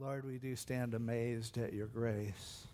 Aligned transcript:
Lord, 0.00 0.24
we 0.24 0.38
do 0.38 0.54
stand 0.54 0.94
amazed 0.94 1.58
at 1.58 1.72
your 1.72 1.88
grace 1.88 2.68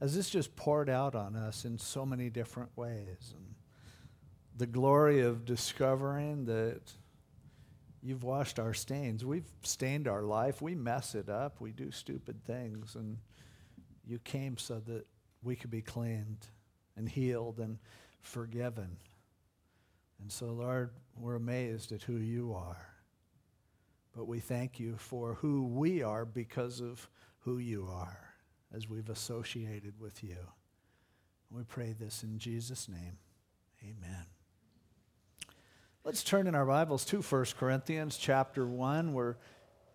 as 0.00 0.14
this 0.14 0.30
just 0.30 0.54
poured 0.54 0.88
out 0.88 1.16
on 1.16 1.34
us 1.34 1.64
in 1.64 1.78
so 1.78 2.06
many 2.06 2.30
different 2.30 2.70
ways. 2.76 3.34
And 3.36 3.54
the 4.56 4.68
glory 4.68 5.22
of 5.22 5.44
discovering 5.44 6.44
that 6.44 6.92
you've 8.02 8.22
washed 8.22 8.60
our 8.60 8.72
stains. 8.72 9.24
We've 9.24 9.50
stained 9.62 10.06
our 10.06 10.22
life, 10.22 10.62
we 10.62 10.76
mess 10.76 11.16
it 11.16 11.28
up, 11.28 11.60
we 11.60 11.72
do 11.72 11.90
stupid 11.90 12.44
things, 12.44 12.94
and 12.94 13.18
you 14.06 14.20
came 14.20 14.58
so 14.58 14.80
that 14.86 15.06
we 15.42 15.56
could 15.56 15.70
be 15.70 15.82
cleaned 15.82 16.46
and 16.96 17.08
healed 17.08 17.58
and 17.58 17.78
forgiven. 18.20 18.96
And 20.20 20.30
so, 20.30 20.46
Lord, 20.46 20.90
we're 21.16 21.34
amazed 21.34 21.90
at 21.90 22.02
who 22.02 22.16
you 22.16 22.54
are. 22.54 22.91
But 24.14 24.26
we 24.26 24.40
thank 24.40 24.78
you 24.78 24.96
for 24.98 25.34
who 25.34 25.66
we 25.66 26.02
are 26.02 26.24
because 26.24 26.80
of 26.80 27.08
who 27.40 27.58
you 27.58 27.88
are 27.90 28.34
as 28.74 28.88
we've 28.88 29.08
associated 29.08 29.98
with 29.98 30.22
you. 30.22 30.36
We 31.50 31.62
pray 31.64 31.94
this 31.98 32.22
in 32.22 32.38
Jesus' 32.38 32.88
name. 32.88 33.18
Amen. 33.82 34.26
Let's 36.04 36.22
turn 36.22 36.46
in 36.46 36.54
our 36.54 36.66
Bibles 36.66 37.04
to 37.06 37.22
1 37.22 37.44
Corinthians 37.58 38.16
chapter 38.18 38.66
1. 38.66 39.12
We're 39.12 39.36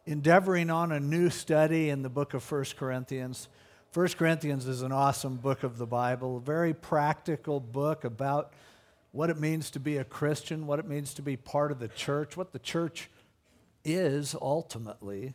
endeavoring 0.05 0.70
on 0.70 0.91
a 0.91 0.99
new 0.99 1.29
study 1.29 1.90
in 1.90 2.02
the 2.02 2.09
book 2.09 2.34
of 2.34 2.52
1 2.52 2.65
Corinthians. 2.77 3.49
1 3.93 4.07
Corinthians 4.09 4.68
is 4.68 4.81
an 4.81 4.91
awesome 4.91 5.38
book 5.38 5.63
of 5.63 5.77
the 5.77 5.85
Bible, 5.85 6.38
a 6.38 6.41
very 6.41 6.73
practical 6.73 7.59
book 7.59 8.04
about 8.04 8.54
what 9.12 9.29
it 9.29 9.40
means 9.40 9.70
to 9.71 9.79
be 9.79 9.98
a 9.98 10.04
Christian, 10.04 10.65
what 10.65 10.79
it 10.79 10.88
means 10.88 11.13
to 11.15 11.21
be 11.21 11.38
part 11.38 11.71
of 11.71 11.79
the 11.79 11.88
church, 11.88 12.35
what 12.35 12.52
the 12.52 12.59
church 12.59 13.09
is 13.84 14.36
ultimately. 14.40 15.34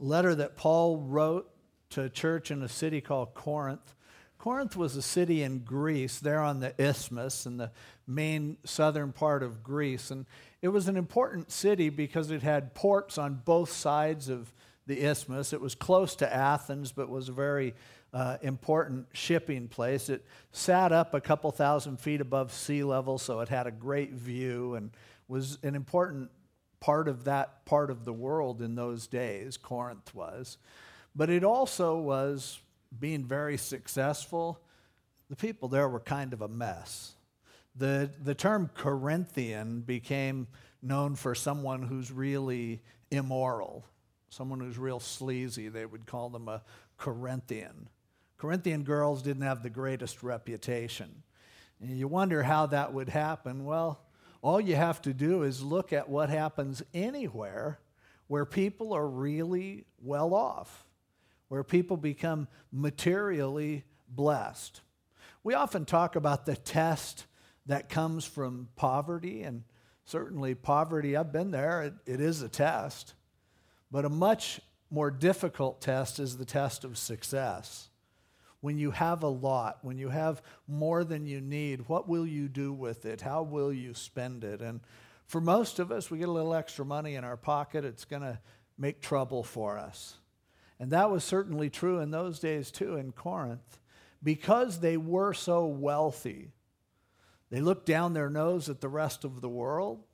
A 0.00 0.04
letter 0.04 0.34
that 0.34 0.56
Paul 0.56 0.98
wrote 0.98 1.48
to 1.90 2.02
a 2.02 2.08
church 2.08 2.50
in 2.50 2.62
a 2.62 2.68
city 2.68 3.00
called 3.00 3.34
Corinth. 3.34 3.94
Corinth 4.38 4.76
was 4.76 4.96
a 4.96 5.02
city 5.02 5.42
in 5.42 5.60
Greece, 5.60 6.18
there 6.18 6.40
on 6.40 6.60
the 6.60 6.74
isthmus 6.82 7.46
in 7.46 7.58
the 7.58 7.70
main 8.06 8.56
southern 8.64 9.12
part 9.12 9.42
of 9.42 9.62
Greece. 9.62 10.10
And 10.10 10.26
it 10.60 10.68
was 10.68 10.88
an 10.88 10.96
important 10.96 11.52
city 11.52 11.90
because 11.90 12.30
it 12.30 12.42
had 12.42 12.74
ports 12.74 13.18
on 13.18 13.42
both 13.44 13.70
sides 13.70 14.28
of 14.28 14.52
the 14.86 15.00
isthmus. 15.00 15.52
It 15.52 15.60
was 15.60 15.74
close 15.74 16.16
to 16.16 16.34
Athens, 16.34 16.90
but 16.90 17.08
was 17.08 17.28
a 17.28 17.32
very 17.32 17.74
uh, 18.12 18.38
important 18.42 19.06
shipping 19.12 19.68
place. 19.68 20.08
It 20.08 20.24
sat 20.50 20.92
up 20.92 21.14
a 21.14 21.20
couple 21.20 21.50
thousand 21.50 22.00
feet 22.00 22.20
above 22.20 22.52
sea 22.52 22.82
level, 22.82 23.18
so 23.18 23.40
it 23.40 23.48
had 23.48 23.66
a 23.66 23.70
great 23.70 24.12
view 24.12 24.74
and 24.74 24.90
was 25.28 25.58
an 25.62 25.74
important 25.74 26.30
part 26.82 27.06
of 27.06 27.24
that 27.24 27.64
part 27.64 27.90
of 27.90 28.04
the 28.04 28.12
world 28.12 28.60
in 28.60 28.74
those 28.74 29.06
days, 29.06 29.56
Corinth 29.56 30.12
was. 30.14 30.58
But 31.14 31.30
it 31.30 31.44
also 31.44 31.96
was 31.96 32.58
being 32.98 33.24
very 33.24 33.56
successful, 33.56 34.60
the 35.30 35.36
people 35.36 35.68
there 35.68 35.88
were 35.88 36.00
kind 36.00 36.32
of 36.32 36.42
a 36.42 36.48
mess. 36.48 37.14
The, 37.76 38.10
the 38.22 38.34
term 38.34 38.68
Corinthian 38.74 39.80
became 39.82 40.48
known 40.82 41.14
for 41.14 41.36
someone 41.36 41.82
who's 41.82 42.10
really 42.10 42.82
immoral, 43.12 43.84
someone 44.28 44.58
who's 44.58 44.76
real 44.76 45.00
sleazy. 45.00 45.68
They 45.68 45.86
would 45.86 46.04
call 46.04 46.30
them 46.30 46.48
a 46.48 46.62
Corinthian. 46.98 47.88
Corinthian 48.38 48.82
girls 48.82 49.22
didn't 49.22 49.42
have 49.42 49.62
the 49.62 49.70
greatest 49.70 50.24
reputation. 50.24 51.22
And 51.80 51.96
you 51.96 52.08
wonder 52.08 52.42
how 52.42 52.66
that 52.66 52.92
would 52.92 53.08
happen. 53.08 53.64
Well, 53.64 54.00
all 54.42 54.60
you 54.60 54.76
have 54.76 55.00
to 55.02 55.14
do 55.14 55.42
is 55.42 55.62
look 55.62 55.92
at 55.92 56.10
what 56.10 56.28
happens 56.28 56.82
anywhere 56.92 57.78
where 58.26 58.44
people 58.44 58.92
are 58.92 59.08
really 59.08 59.86
well 60.02 60.34
off 60.34 60.86
where 61.52 61.62
people 61.62 61.98
become 61.98 62.48
materially 62.72 63.84
blessed. 64.08 64.80
We 65.44 65.52
often 65.52 65.84
talk 65.84 66.16
about 66.16 66.46
the 66.46 66.56
test 66.56 67.26
that 67.66 67.90
comes 67.90 68.24
from 68.24 68.70
poverty, 68.74 69.42
and 69.42 69.64
certainly 70.06 70.54
poverty, 70.54 71.14
I've 71.14 71.30
been 71.30 71.50
there, 71.50 71.82
it, 71.82 71.94
it 72.06 72.20
is 72.22 72.40
a 72.40 72.48
test. 72.48 73.12
But 73.90 74.06
a 74.06 74.08
much 74.08 74.62
more 74.90 75.10
difficult 75.10 75.82
test 75.82 76.18
is 76.18 76.38
the 76.38 76.46
test 76.46 76.84
of 76.84 76.96
success. 76.96 77.90
When 78.62 78.78
you 78.78 78.92
have 78.92 79.24
a 79.24 79.28
lot, 79.28 79.80
when 79.82 79.98
you 79.98 80.08
have 80.08 80.40
more 80.68 81.02
than 81.02 81.26
you 81.26 81.40
need, 81.40 81.88
what 81.88 82.08
will 82.08 82.26
you 82.26 82.48
do 82.48 82.72
with 82.72 83.04
it? 83.04 83.20
How 83.20 83.42
will 83.42 83.72
you 83.72 83.92
spend 83.92 84.44
it? 84.44 84.62
And 84.62 84.80
for 85.26 85.40
most 85.40 85.80
of 85.80 85.90
us, 85.90 86.12
we 86.12 86.18
get 86.18 86.28
a 86.28 86.32
little 86.32 86.54
extra 86.54 86.84
money 86.84 87.16
in 87.16 87.24
our 87.24 87.36
pocket, 87.36 87.84
it's 87.84 88.04
going 88.04 88.22
to 88.22 88.38
make 88.78 89.00
trouble 89.00 89.42
for 89.42 89.78
us. 89.78 90.14
And 90.78 90.92
that 90.92 91.10
was 91.10 91.24
certainly 91.24 91.70
true 91.70 91.98
in 91.98 92.12
those 92.12 92.38
days 92.38 92.70
too 92.70 92.96
in 92.96 93.10
Corinth. 93.10 93.80
Because 94.22 94.78
they 94.78 94.96
were 94.96 95.34
so 95.34 95.66
wealthy, 95.66 96.52
they 97.50 97.60
looked 97.60 97.86
down 97.86 98.12
their 98.12 98.30
nose 98.30 98.68
at 98.68 98.80
the 98.80 98.88
rest 98.88 99.24
of 99.24 99.40
the 99.40 99.48
world. 99.48 100.04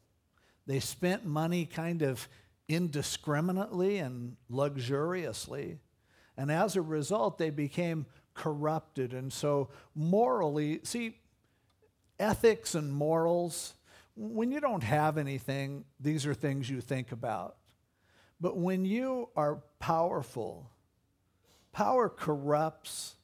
They 0.66 0.80
spent 0.80 1.26
money 1.26 1.66
kind 1.66 2.00
of 2.00 2.26
indiscriminately 2.66 3.98
and 3.98 4.36
luxuriously. 4.48 5.80
And 6.38 6.50
as 6.50 6.76
a 6.76 6.82
result, 6.82 7.36
they 7.36 7.50
became 7.50 8.06
corrupted. 8.38 9.12
And 9.12 9.32
so, 9.32 9.68
morally, 9.94 10.80
see, 10.84 11.18
ethics 12.18 12.74
and 12.74 12.92
morals, 12.92 13.74
when 14.16 14.50
you 14.52 14.60
don't 14.60 14.82
have 14.82 15.18
anything, 15.18 15.84
these 16.00 16.24
are 16.24 16.34
things 16.34 16.70
you 16.70 16.80
think 16.80 17.12
about. 17.12 17.56
But 18.40 18.56
when 18.56 18.84
you 18.84 19.28
are 19.36 19.62
powerful, 19.80 20.70
power 21.72 22.08
corrupts, 22.08 23.16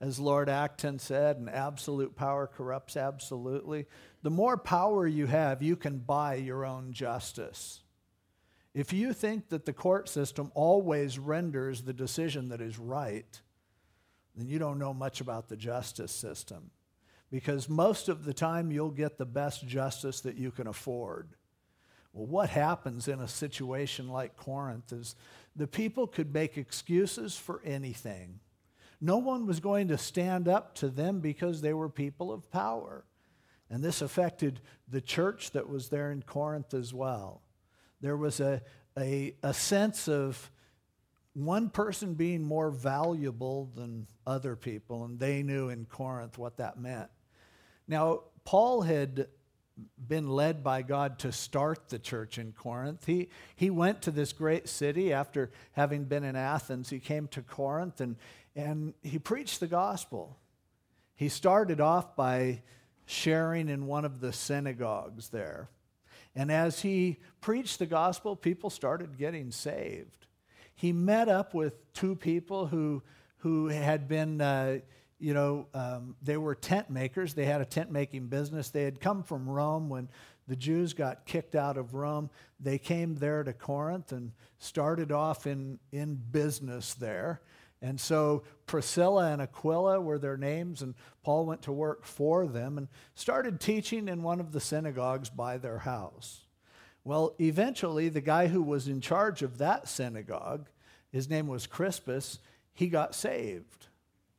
as 0.00 0.18
Lord 0.18 0.48
Acton 0.48 0.98
said, 0.98 1.36
and 1.36 1.48
absolute 1.48 2.16
power 2.16 2.46
corrupts 2.46 2.96
absolutely. 2.96 3.86
The 4.22 4.30
more 4.30 4.56
power 4.56 5.06
you 5.06 5.26
have, 5.26 5.62
you 5.62 5.76
can 5.76 5.98
buy 5.98 6.34
your 6.34 6.64
own 6.64 6.92
justice. 6.92 7.80
If 8.74 8.92
you 8.92 9.12
think 9.12 9.48
that 9.48 9.64
the 9.64 9.72
court 9.72 10.08
system 10.08 10.52
always 10.54 11.18
renders 11.18 11.82
the 11.82 11.94
decision 11.94 12.50
that 12.50 12.60
is 12.60 12.78
right, 12.78 13.40
then 14.36 14.48
you 14.48 14.58
don't 14.58 14.78
know 14.78 14.94
much 14.94 15.20
about 15.20 15.48
the 15.48 15.56
justice 15.56 16.12
system. 16.12 16.70
Because 17.30 17.68
most 17.68 18.08
of 18.08 18.24
the 18.24 18.34
time, 18.34 18.70
you'll 18.70 18.90
get 18.90 19.18
the 19.18 19.26
best 19.26 19.66
justice 19.66 20.20
that 20.20 20.36
you 20.36 20.50
can 20.50 20.66
afford. 20.66 21.30
Well, 22.12 22.26
what 22.26 22.50
happens 22.50 23.08
in 23.08 23.20
a 23.20 23.28
situation 23.28 24.08
like 24.08 24.36
Corinth 24.36 24.92
is 24.92 25.16
the 25.56 25.66
people 25.66 26.06
could 26.06 26.32
make 26.32 26.56
excuses 26.56 27.36
for 27.36 27.60
anything. 27.64 28.40
No 29.00 29.18
one 29.18 29.46
was 29.46 29.60
going 29.60 29.88
to 29.88 29.98
stand 29.98 30.48
up 30.48 30.74
to 30.76 30.88
them 30.88 31.20
because 31.20 31.60
they 31.60 31.74
were 31.74 31.88
people 31.88 32.32
of 32.32 32.50
power. 32.50 33.04
And 33.68 33.82
this 33.82 34.00
affected 34.00 34.60
the 34.88 35.00
church 35.00 35.50
that 35.50 35.68
was 35.68 35.88
there 35.88 36.12
in 36.12 36.22
Corinth 36.22 36.72
as 36.72 36.94
well. 36.94 37.42
There 38.00 38.16
was 38.16 38.40
a, 38.40 38.62
a, 38.98 39.34
a 39.42 39.52
sense 39.52 40.08
of 40.08 40.50
one 41.36 41.68
person 41.68 42.14
being 42.14 42.42
more 42.42 42.70
valuable 42.70 43.70
than 43.76 44.06
other 44.26 44.56
people, 44.56 45.04
and 45.04 45.18
they 45.18 45.42
knew 45.42 45.68
in 45.68 45.84
Corinth 45.84 46.38
what 46.38 46.56
that 46.56 46.80
meant. 46.80 47.10
Now, 47.86 48.22
Paul 48.44 48.80
had 48.80 49.28
been 50.08 50.30
led 50.30 50.64
by 50.64 50.80
God 50.80 51.18
to 51.18 51.32
start 51.32 51.90
the 51.90 51.98
church 51.98 52.38
in 52.38 52.52
Corinth. 52.52 53.04
He, 53.04 53.28
he 53.54 53.68
went 53.68 54.00
to 54.02 54.10
this 54.10 54.32
great 54.32 54.66
city 54.66 55.12
after 55.12 55.50
having 55.72 56.04
been 56.04 56.24
in 56.24 56.36
Athens. 56.36 56.88
He 56.88 57.00
came 57.00 57.28
to 57.28 57.42
Corinth 57.42 58.00
and, 58.00 58.16
and 58.54 58.94
he 59.02 59.18
preached 59.18 59.60
the 59.60 59.66
gospel. 59.66 60.38
He 61.16 61.28
started 61.28 61.82
off 61.82 62.16
by 62.16 62.62
sharing 63.04 63.68
in 63.68 63.86
one 63.86 64.06
of 64.06 64.20
the 64.20 64.32
synagogues 64.32 65.28
there. 65.28 65.68
And 66.34 66.50
as 66.50 66.80
he 66.80 67.18
preached 67.42 67.78
the 67.78 67.86
gospel, 67.86 68.36
people 68.36 68.70
started 68.70 69.18
getting 69.18 69.50
saved. 69.50 70.26
He 70.76 70.92
met 70.92 71.28
up 71.28 71.52
with 71.54 71.92
two 71.92 72.14
people 72.14 72.66
who, 72.66 73.02
who 73.38 73.68
had 73.68 74.06
been. 74.08 74.40
Uh, 74.40 74.78
you 75.18 75.32
know, 75.32 75.66
um, 75.72 76.14
they 76.22 76.36
were 76.36 76.54
tent 76.54 76.90
makers. 76.90 77.32
They 77.32 77.46
had 77.46 77.62
a 77.62 77.64
tent 77.64 77.90
making 77.90 78.26
business. 78.26 78.68
They 78.68 78.82
had 78.82 79.00
come 79.00 79.22
from 79.22 79.48
Rome 79.48 79.88
when 79.88 80.10
the 80.46 80.56
Jews 80.56 80.92
got 80.92 81.24
kicked 81.24 81.54
out 81.54 81.76
of 81.76 81.94
Rome. 81.94 82.30
They 82.60 82.78
came 82.78 83.14
there 83.14 83.42
to 83.42 83.52
Corinth 83.52 84.12
and 84.12 84.32
started 84.58 85.10
off 85.12 85.46
in, 85.46 85.78
in 85.90 86.16
business 86.16 86.94
there. 86.94 87.40
And 87.82 88.00
so 88.00 88.44
Priscilla 88.66 89.32
and 89.32 89.42
Aquila 89.42 90.00
were 90.00 90.18
their 90.18 90.36
names, 90.36 90.82
and 90.82 90.94
Paul 91.22 91.46
went 91.46 91.62
to 91.62 91.72
work 91.72 92.04
for 92.04 92.46
them 92.46 92.78
and 92.78 92.88
started 93.14 93.60
teaching 93.60 94.08
in 94.08 94.22
one 94.22 94.40
of 94.40 94.52
the 94.52 94.60
synagogues 94.60 95.28
by 95.28 95.58
their 95.58 95.78
house. 95.78 96.45
Well, 97.06 97.36
eventually, 97.40 98.08
the 98.08 98.20
guy 98.20 98.48
who 98.48 98.60
was 98.60 98.88
in 98.88 99.00
charge 99.00 99.42
of 99.42 99.58
that 99.58 99.86
synagogue, 99.86 100.68
his 101.12 101.30
name 101.30 101.46
was 101.46 101.68
Crispus, 101.68 102.40
he 102.72 102.88
got 102.88 103.14
saved. 103.14 103.86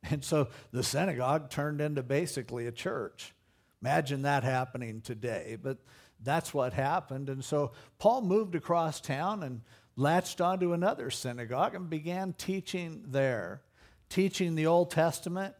And 0.10 0.24
so 0.24 0.48
the 0.70 0.84
synagogue 0.84 1.50
turned 1.50 1.80
into 1.80 2.04
basically 2.04 2.68
a 2.68 2.72
church. 2.72 3.34
Imagine 3.82 4.22
that 4.22 4.44
happening 4.44 5.00
today, 5.00 5.58
but 5.60 5.78
that's 6.22 6.54
what 6.54 6.72
happened. 6.72 7.28
And 7.28 7.44
so 7.44 7.72
Paul 7.98 8.22
moved 8.22 8.54
across 8.54 9.00
town, 9.00 9.42
and 9.42 9.62
latched 9.98 10.40
onto 10.40 10.72
another 10.72 11.10
synagogue 11.10 11.74
and 11.74 11.90
began 11.90 12.32
teaching 12.32 13.02
there, 13.08 13.62
teaching 14.08 14.54
the 14.54 14.66
Old 14.66 14.92
Testament, 14.92 15.54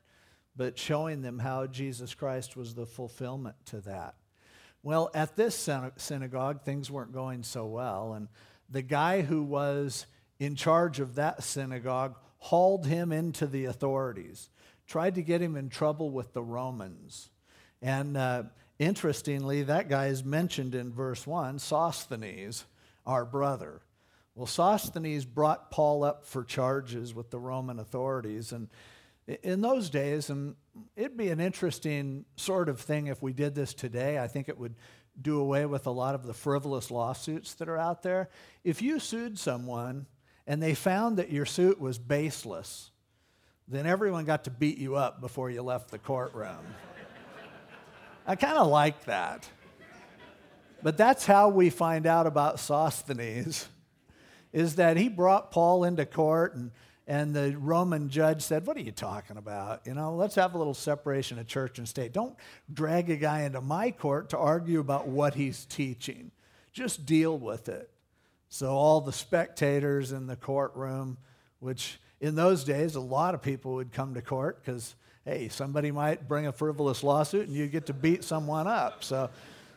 but 0.54 0.78
showing 0.78 1.22
them 1.22 1.40
how 1.40 1.66
Jesus 1.66 2.14
Christ 2.14 2.56
was 2.56 2.74
the 2.74 2.86
fulfillment 2.86 3.56
to 3.66 3.80
that. 3.80 4.14
Well, 4.88 5.10
at 5.12 5.36
this 5.36 5.68
synagogue, 5.98 6.62
things 6.62 6.90
weren't 6.90 7.12
going 7.12 7.42
so 7.42 7.66
well, 7.66 8.14
and 8.14 8.26
the 8.70 8.80
guy 8.80 9.20
who 9.20 9.42
was 9.42 10.06
in 10.38 10.56
charge 10.56 10.98
of 10.98 11.16
that 11.16 11.42
synagogue 11.42 12.16
hauled 12.38 12.86
him 12.86 13.12
into 13.12 13.46
the 13.46 13.66
authorities, 13.66 14.48
tried 14.86 15.16
to 15.16 15.22
get 15.22 15.42
him 15.42 15.56
in 15.56 15.68
trouble 15.68 16.08
with 16.08 16.32
the 16.32 16.42
Romans. 16.42 17.28
And 17.82 18.16
uh, 18.16 18.44
interestingly, 18.78 19.62
that 19.64 19.90
guy 19.90 20.06
is 20.06 20.24
mentioned 20.24 20.74
in 20.74 20.90
verse 20.90 21.26
1 21.26 21.58
Sosthenes, 21.58 22.64
our 23.04 23.26
brother. 23.26 23.82
Well, 24.34 24.46
Sosthenes 24.46 25.26
brought 25.26 25.70
Paul 25.70 26.02
up 26.02 26.24
for 26.24 26.44
charges 26.44 27.14
with 27.14 27.28
the 27.28 27.38
Roman 27.38 27.78
authorities. 27.78 28.52
And 28.52 28.70
in 29.42 29.60
those 29.60 29.90
days, 29.90 30.30
and 30.30 30.56
it'd 30.96 31.16
be 31.16 31.28
an 31.28 31.40
interesting 31.40 32.24
sort 32.36 32.68
of 32.68 32.80
thing 32.80 33.06
if 33.06 33.22
we 33.22 33.32
did 33.32 33.54
this 33.54 33.74
today. 33.74 34.18
I 34.18 34.26
think 34.28 34.48
it 34.48 34.58
would 34.58 34.74
do 35.20 35.40
away 35.40 35.66
with 35.66 35.86
a 35.86 35.90
lot 35.90 36.14
of 36.14 36.24
the 36.26 36.34
frivolous 36.34 36.90
lawsuits 36.90 37.54
that 37.54 37.68
are 37.68 37.76
out 37.76 38.02
there. 38.02 38.28
If 38.64 38.82
you 38.82 39.00
sued 39.00 39.38
someone 39.38 40.06
and 40.46 40.62
they 40.62 40.74
found 40.74 41.16
that 41.18 41.30
your 41.30 41.46
suit 41.46 41.80
was 41.80 41.98
baseless, 41.98 42.90
then 43.66 43.86
everyone 43.86 44.24
got 44.24 44.44
to 44.44 44.50
beat 44.50 44.78
you 44.78 44.96
up 44.96 45.20
before 45.20 45.50
you 45.50 45.62
left 45.62 45.90
the 45.90 45.98
courtroom. 45.98 46.74
I 48.26 48.36
kind 48.36 48.58
of 48.58 48.68
like 48.68 49.04
that. 49.04 49.48
But 50.82 50.96
that's 50.96 51.26
how 51.26 51.48
we 51.48 51.70
find 51.70 52.06
out 52.06 52.26
about 52.26 52.60
Sosthenes 52.60 53.68
is 54.52 54.76
that 54.76 54.96
he 54.96 55.08
brought 55.08 55.50
Paul 55.50 55.84
into 55.84 56.06
court 56.06 56.54
and 56.54 56.70
and 57.08 57.34
the 57.34 57.56
Roman 57.58 58.10
judge 58.10 58.42
said, 58.42 58.66
What 58.66 58.76
are 58.76 58.82
you 58.82 58.92
talking 58.92 59.38
about? 59.38 59.86
You 59.86 59.94
know, 59.94 60.14
let's 60.14 60.34
have 60.34 60.54
a 60.54 60.58
little 60.58 60.74
separation 60.74 61.38
of 61.38 61.46
church 61.46 61.78
and 61.78 61.88
state. 61.88 62.12
Don't 62.12 62.36
drag 62.72 63.08
a 63.08 63.16
guy 63.16 63.42
into 63.42 63.62
my 63.62 63.90
court 63.90 64.28
to 64.30 64.38
argue 64.38 64.78
about 64.78 65.08
what 65.08 65.34
he's 65.34 65.64
teaching. 65.64 66.30
Just 66.70 67.06
deal 67.06 67.38
with 67.38 67.70
it. 67.70 67.90
So, 68.50 68.68
all 68.68 69.00
the 69.00 69.12
spectators 69.12 70.12
in 70.12 70.26
the 70.26 70.36
courtroom, 70.36 71.16
which 71.60 71.98
in 72.20 72.34
those 72.34 72.62
days, 72.62 72.94
a 72.94 73.00
lot 73.00 73.34
of 73.34 73.40
people 73.40 73.74
would 73.76 73.90
come 73.90 74.12
to 74.12 74.20
court 74.20 74.62
because, 74.62 74.94
hey, 75.24 75.48
somebody 75.48 75.90
might 75.90 76.28
bring 76.28 76.46
a 76.46 76.52
frivolous 76.52 77.02
lawsuit 77.02 77.48
and 77.48 77.56
you 77.56 77.68
get 77.68 77.86
to 77.86 77.94
beat 77.94 78.22
someone 78.22 78.66
up. 78.66 79.02
So, 79.02 79.30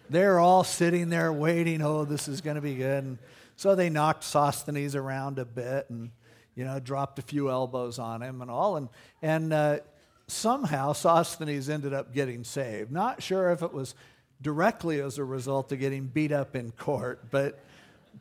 they're 0.09 0.39
all 0.39 0.65
sitting 0.65 1.07
there 1.07 1.31
waiting, 1.31 1.81
oh, 1.81 2.03
this 2.03 2.27
is 2.27 2.41
going 2.41 2.55
to 2.55 2.61
be 2.61 2.75
good. 2.75 3.05
And 3.05 3.17
so 3.55 3.73
they 3.73 3.89
knocked 3.89 4.25
Sosthenes 4.25 4.95
around 4.95 5.39
a 5.39 5.45
bit 5.45 5.89
and 5.89 6.11
you 6.61 6.67
know, 6.67 6.79
dropped 6.79 7.17
a 7.17 7.23
few 7.23 7.49
elbows 7.49 7.97
on 7.97 8.21
him 8.21 8.39
and 8.39 8.51
all. 8.51 8.75
And, 8.75 8.87
and 9.23 9.51
uh, 9.51 9.79
somehow 10.27 10.93
Sosthenes 10.93 11.69
ended 11.69 11.91
up 11.91 12.13
getting 12.13 12.43
saved. 12.43 12.91
Not 12.91 13.23
sure 13.23 13.49
if 13.49 13.63
it 13.63 13.73
was 13.73 13.95
directly 14.43 15.01
as 15.01 15.17
a 15.17 15.23
result 15.23 15.71
of 15.71 15.79
getting 15.79 16.05
beat 16.05 16.31
up 16.31 16.55
in 16.55 16.69
court, 16.69 17.31
but 17.31 17.59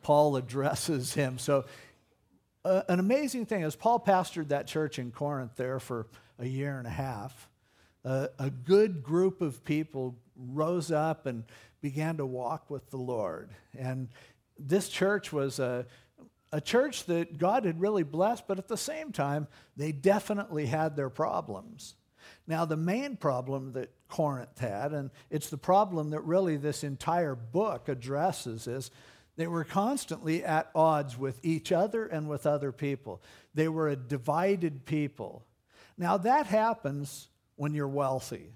Paul 0.01 0.37
addresses 0.37 1.13
him. 1.13 1.37
So, 1.37 1.65
uh, 2.65 2.81
an 2.89 2.99
amazing 2.99 3.45
thing 3.45 3.61
is 3.61 3.75
Paul 3.75 3.99
pastored 3.99 4.47
that 4.47 4.65
church 4.65 4.97
in 4.97 5.11
Corinth 5.11 5.51
there 5.55 5.79
for 5.79 6.07
a 6.39 6.47
year 6.47 6.79
and 6.79 6.87
a 6.87 6.91
half. 6.91 7.47
Uh, 8.03 8.25
a 8.39 8.49
good 8.49 9.03
group 9.03 9.41
of 9.41 9.63
people 9.63 10.15
rose 10.35 10.91
up 10.91 11.27
and 11.27 11.43
began 11.79 12.17
to 12.17 12.25
walk 12.25 12.71
with 12.71 12.89
the 12.89 12.97
Lord. 12.97 13.51
And 13.77 14.09
this 14.57 14.89
church 14.89 15.31
was 15.31 15.59
a, 15.59 15.85
a 16.51 16.61
church 16.61 17.05
that 17.05 17.37
God 17.37 17.65
had 17.65 17.79
really 17.79 18.03
blessed, 18.03 18.47
but 18.47 18.57
at 18.57 18.67
the 18.67 18.77
same 18.77 19.11
time, 19.11 19.47
they 19.77 19.91
definitely 19.91 20.65
had 20.65 20.95
their 20.95 21.09
problems. 21.09 21.95
Now, 22.45 22.65
the 22.65 22.77
main 22.77 23.15
problem 23.15 23.73
that 23.73 23.91
Corinth 24.09 24.59
had, 24.59 24.91
and 24.91 25.11
it's 25.29 25.49
the 25.49 25.57
problem 25.57 26.09
that 26.09 26.21
really 26.21 26.57
this 26.57 26.83
entire 26.83 27.35
book 27.35 27.87
addresses, 27.87 28.67
is 28.67 28.91
they 29.37 29.47
were 29.47 29.63
constantly 29.63 30.43
at 30.43 30.69
odds 30.75 31.17
with 31.17 31.39
each 31.43 31.71
other 31.71 32.05
and 32.05 32.27
with 32.27 32.45
other 32.45 32.71
people. 32.71 33.21
They 33.53 33.69
were 33.69 33.87
a 33.87 33.95
divided 33.95 34.85
people. 34.85 35.45
Now, 35.97 36.17
that 36.17 36.47
happens 36.47 37.29
when 37.55 37.73
you're 37.73 37.87
wealthy. 37.87 38.49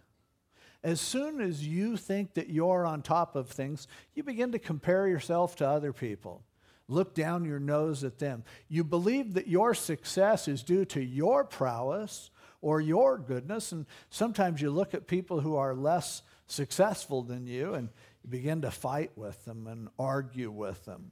As 0.84 1.00
soon 1.00 1.42
as 1.42 1.66
you 1.66 1.96
think 1.98 2.34
that 2.34 2.50
you're 2.50 2.86
on 2.86 3.02
top 3.02 3.36
of 3.36 3.50
things, 3.50 3.88
you 4.14 4.24
begin 4.24 4.52
to 4.52 4.60
compare 4.60 5.08
yourself 5.08 5.56
to 5.58 5.68
other 5.68 5.94
people 5.94 6.44
look 6.88 7.14
down 7.16 7.46
your 7.46 7.60
nose 7.60 8.04
at 8.04 8.20
them. 8.20 8.44
You 8.68 8.84
believe 8.84 9.34
that 9.34 9.48
your 9.48 9.74
success 9.74 10.48
is 10.48 10.64
due 10.64 10.86
to 10.86 11.02
your 11.02 11.44
prowess 11.44 12.30
or 12.62 12.82
your 12.82 13.18
goodness, 13.18 13.72
and 13.72 13.86
sometimes 14.10 14.62
you 14.62 14.72
look 14.72 14.94
at 14.94 15.08
people 15.08 15.42
who 15.42 15.56
are 15.56 15.76
less 15.76 16.22
successful 16.48 17.24
than 17.24 17.48
you 17.48 17.74
and 17.74 17.90
you 18.24 18.30
begin 18.30 18.62
to 18.62 18.72
fight 18.72 19.12
with 19.16 19.44
them 19.46 19.68
and 19.68 19.90
argue 19.98 20.52
with 20.52 20.84
them. 20.86 21.12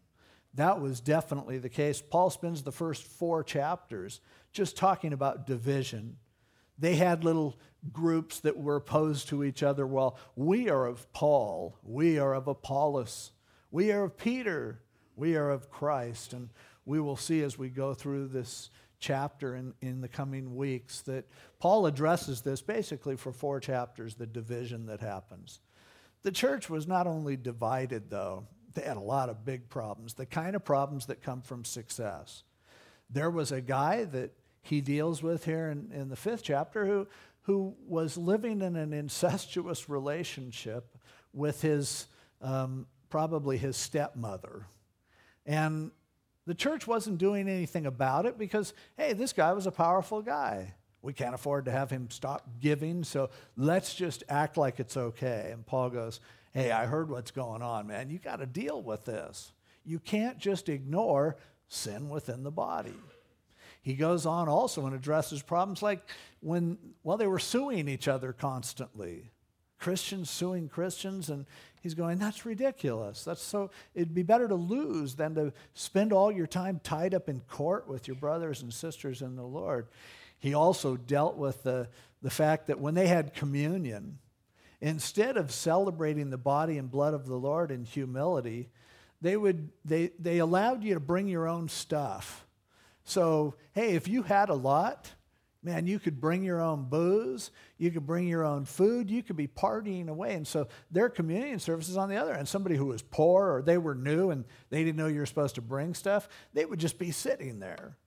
That 0.56 0.80
was 0.80 1.00
definitely 1.00 1.58
the 1.58 1.70
case. 1.70 2.02
Paul 2.02 2.30
spends 2.30 2.62
the 2.62 2.72
first 2.72 3.04
four 3.04 3.44
chapters 3.44 4.22
just 4.52 4.78
talking 4.78 5.14
about 5.14 5.48
division. 5.48 6.18
They 6.78 6.96
had 6.96 7.24
little 7.24 7.58
groups 7.92 8.40
that 8.42 8.58
were 8.58 8.76
opposed 8.76 9.30
to 9.30 9.44
each 9.44 9.64
other. 9.64 9.86
Well, 9.86 10.18
we 10.36 10.70
are 10.70 10.86
of 10.86 11.12
Paul, 11.12 11.78
we 11.84 12.20
are 12.20 12.34
of 12.34 12.48
Apollos, 12.48 13.32
we 13.72 13.92
are 13.92 14.04
of 14.04 14.18
Peter, 14.18 14.80
we 15.16 15.36
are 15.36 15.50
of 15.50 15.70
Christ. 15.70 16.34
And 16.34 16.50
we 16.86 17.00
will 17.00 17.18
see 17.18 17.42
as 17.42 17.58
we 17.58 17.70
go 17.70 17.94
through 17.94 18.28
this 18.28 18.70
chapter 19.00 19.56
in, 19.56 19.74
in 19.82 20.02
the 20.02 20.08
coming 20.08 20.56
weeks 20.56 21.02
that 21.02 21.28
Paul 21.60 21.86
addresses 21.86 22.42
this 22.42 22.62
basically 22.62 23.18
for 23.18 23.34
four 23.34 23.60
chapters 23.60 24.16
the 24.16 24.26
division 24.26 24.86
that 24.86 25.02
happens. 25.02 25.60
The 26.22 26.32
church 26.32 26.70
was 26.70 26.88
not 26.88 27.06
only 27.06 27.36
divided, 27.36 28.10
though, 28.10 28.48
they 28.74 28.84
had 28.84 28.98
a 28.98 29.02
lot 29.02 29.30
of 29.30 29.46
big 29.46 29.70
problems, 29.70 30.14
the 30.14 30.26
kind 30.26 30.56
of 30.56 30.64
problems 30.64 31.08
that 31.08 31.22
come 31.22 31.42
from 31.42 31.66
success. 31.66 32.44
There 33.10 33.30
was 33.30 33.52
a 33.52 33.62
guy 33.62 34.06
that 34.06 34.32
he 34.62 34.80
deals 34.80 35.22
with 35.22 35.44
here 35.44 35.70
in, 35.70 35.92
in 35.94 36.10
the 36.10 36.16
fifth 36.16 36.44
chapter 36.44 36.86
who, 36.86 37.08
who 37.42 37.76
was 37.86 38.18
living 38.18 38.62
in 38.62 38.78
an 38.78 38.94
incestuous 38.94 39.90
relationship 39.90 40.98
with 41.34 41.62
his, 41.62 42.08
um, 42.42 42.88
probably 43.10 43.58
his 43.58 43.76
stepmother. 43.76 44.66
And 45.46 45.92
the 46.46 46.56
church 46.56 46.88
wasn't 46.88 47.18
doing 47.18 47.48
anything 47.48 47.86
about 47.86 48.26
it 48.26 48.38
because, 48.38 48.74
hey, 48.98 49.14
this 49.14 49.34
guy 49.34 49.54
was 49.54 49.68
a 49.68 49.72
powerful 49.72 50.22
guy. 50.22 50.74
We 51.02 51.14
can't 51.14 51.36
afford 51.36 51.66
to 51.66 51.72
have 51.72 51.90
him 51.90 52.10
stop 52.10 52.48
giving, 52.62 53.04
so 53.04 53.30
let's 53.58 53.94
just 53.94 54.24
act 54.30 54.56
like 54.56 54.80
it's 54.80 54.96
okay. 54.96 55.50
And 55.52 55.66
Paul 55.66 55.90
goes, 55.90 56.22
hey, 56.54 56.72
I 56.72 56.86
heard 56.86 57.10
what's 57.10 57.32
going 57.32 57.62
on, 57.62 57.88
man. 57.88 58.10
You 58.10 58.20
got 58.20 58.38
to 58.38 58.46
deal 58.46 58.82
with 58.82 59.04
this. 59.04 59.52
You 59.84 60.00
can't 60.00 60.38
just 60.38 60.70
ignore 60.70 61.36
sin 61.68 62.10
within 62.10 62.44
the 62.44 62.52
body. 62.52 62.94
He 63.82 63.96
goes 63.96 64.26
on 64.26 64.48
also 64.48 64.86
and 64.86 64.96
addresses 64.96 65.42
problems 65.42 65.82
like 65.82 66.10
when, 66.40 66.78
well, 67.04 67.18
they 67.18 67.28
were 67.28 67.40
suing 67.40 67.90
each 67.90 68.08
other 68.08 68.32
constantly. 68.32 69.32
Christians 69.78 70.30
suing 70.30 70.70
Christians, 70.70 71.30
and 71.30 71.46
he's 71.84 71.94
going, 71.94 72.18
That's 72.18 72.46
ridiculous. 72.46 73.24
That's 73.24 73.44
so, 73.44 73.70
it'd 73.94 74.16
be 74.16 74.24
better 74.24 74.48
to 74.48 74.56
lose 74.56 75.16
than 75.16 75.36
to 75.36 75.54
spend 75.74 76.14
all 76.14 76.32
your 76.32 76.48
time 76.48 76.80
tied 76.82 77.14
up 77.14 77.30
in 77.30 77.42
court 77.42 77.88
with 77.88 78.08
your 78.08 78.16
brothers 78.16 78.64
and 78.64 78.74
sisters 78.74 79.22
in 79.22 79.36
the 79.36 79.44
Lord. 79.44 79.88
He 80.40 80.54
also 80.54 80.98
dealt 80.98 81.36
with 81.36 81.64
the, 81.64 81.90
the 82.22 82.32
fact 82.32 82.68
that 82.68 82.80
when 82.80 82.96
they 82.96 83.08
had 83.08 83.34
communion, 83.34 84.18
instead 84.82 85.38
of 85.38 85.52
celebrating 85.52 86.30
the 86.30 86.38
body 86.38 86.78
and 86.78 86.90
blood 86.90 87.14
of 87.14 87.28
the 87.28 87.36
Lord 87.36 87.70
in 87.70 87.84
humility, 87.84 88.70
they, 89.22 89.38
would, 89.38 89.70
they, 89.86 90.12
they 90.20 90.40
allowed 90.40 90.84
you 90.84 90.96
to 90.96 91.00
bring 91.00 91.28
your 91.28 91.48
own 91.48 91.70
stuff. 91.70 92.46
So, 93.06 93.56
hey, 93.74 93.96
if 93.96 94.08
you 94.08 94.24
had 94.24 94.50
a 94.50 94.54
lot, 94.54 95.12
Man, 95.66 95.88
you 95.88 95.98
could 95.98 96.20
bring 96.20 96.44
your 96.44 96.62
own 96.62 96.90
booze, 96.90 97.50
you 97.78 97.90
could 97.90 98.06
bring 98.06 98.28
your 98.28 98.44
own 98.44 98.66
food, 98.66 99.10
you 99.10 99.24
could 99.24 99.38
be 99.38 99.48
partying 99.48 100.10
away. 100.10 100.34
And 100.34 100.46
so 100.46 100.68
their 100.92 101.08
communion 101.08 101.60
services 101.60 101.96
on 101.96 102.10
the 102.10 102.18
other 102.18 102.34
end, 102.34 102.50
somebody 102.50 102.76
who 102.76 102.88
was 102.88 103.02
poor 103.02 103.50
or 103.50 103.62
they 103.62 103.78
were 103.78 103.96
new 103.96 104.30
and 104.30 104.44
they 104.70 104.84
didn't 104.84 104.98
know 104.98 105.08
you 105.08 105.20
were 105.20 105.26
supposed 105.26 105.56
to 105.56 105.62
bring 105.62 105.94
stuff, 105.94 106.28
they 106.54 106.66
would 106.66 106.80
just 106.80 107.00
be 107.00 107.12
sitting 107.12 107.60
there. 107.60 107.98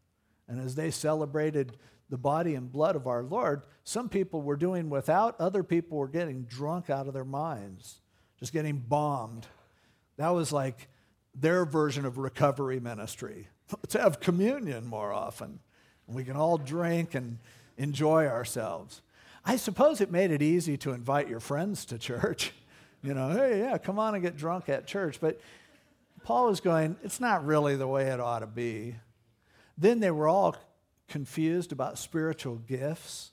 And 0.49 0.61
as 0.61 0.75
they 0.75 0.91
celebrated 0.91 1.79
the 2.11 2.19
body 2.19 2.55
and 2.55 2.71
blood 2.71 2.95
of 2.95 3.07
our 3.07 3.23
Lord, 3.23 3.63
some 3.85 4.11
people 4.11 4.43
were 4.43 4.57
doing 4.57 4.91
without, 4.91 5.41
other 5.41 5.63
people 5.63 5.97
were 5.97 6.09
getting 6.09 6.45
drunk 6.45 6.91
out 6.91 7.09
of 7.09 7.15
their 7.15 7.25
minds, 7.25 8.01
just 8.39 8.53
getting 8.53 8.79
bombed. 8.79 9.47
That 10.19 10.29
was 10.29 10.53
like 10.53 10.89
their 11.35 11.65
version 11.65 12.05
of 12.05 12.19
recovery 12.19 12.81
ministry. 12.81 13.49
Let's 13.73 13.95
have 13.95 14.21
communion 14.21 14.87
more 14.87 15.13
often. 15.13 15.61
We 16.09 16.25
can 16.25 16.37
all 16.37 16.59
drink 16.59 17.15
and 17.15 17.39
enjoy 17.77 18.27
ourselves. 18.27 19.03
I 19.45 19.57
suppose 19.57 20.01
it 20.01 20.11
made 20.11 20.31
it 20.31 20.43
easy 20.43 20.77
to 20.79 20.93
invite 20.93 21.29
your 21.29 21.41
friends 21.41 21.85
to 21.87 21.99
church. 21.99 22.53
You 23.03 23.15
know, 23.15 23.29
hey, 23.29 23.61
yeah, 23.61 23.79
come 23.79 24.01
on 24.01 24.15
and 24.15 24.23
get 24.23 24.37
drunk 24.37 24.69
at 24.69 24.85
church. 24.85 25.21
But 25.21 25.39
Paul 26.25 26.47
was 26.49 26.59
going, 26.59 26.97
it's 27.05 27.21
not 27.21 27.47
really 27.47 27.77
the 27.77 27.87
way 27.87 28.07
it 28.07 28.19
ought 28.19 28.41
to 28.41 28.49
be. 28.49 28.97
Then 29.79 30.01
they 30.01 30.11
were 30.11 30.27
all 30.27 30.57
confused 31.07 31.71
about 31.71 31.99
spiritual 31.99 32.57
gifts. 32.57 33.31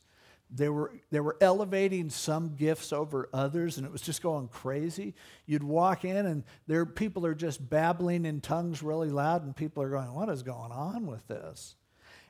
They 0.51 0.69
were, 0.69 0.91
they 1.09 1.21
were 1.21 1.37
elevating 1.41 2.11
some 2.11 2.55
gifts 2.55 2.93
over 2.93 3.29
others, 3.33 3.77
and 3.77 3.87
it 3.87 3.91
was 3.91 4.01
just 4.01 4.21
going 4.21 4.47
crazy. 4.49 5.15
You'd 5.47 5.63
walk 5.63 6.05
in, 6.05 6.27
and 6.27 6.43
there 6.67 6.85
people 6.85 7.25
are 7.25 7.33
just 7.33 7.67
babbling 7.67 8.25
in 8.25 8.41
tongues 8.41 8.83
really 8.83 9.09
loud, 9.09 9.43
and 9.43 9.55
people 9.55 9.81
are 9.81 9.89
going, 9.89 10.13
What 10.13 10.29
is 10.29 10.43
going 10.43 10.71
on 10.71 11.07
with 11.07 11.27
this? 11.27 11.75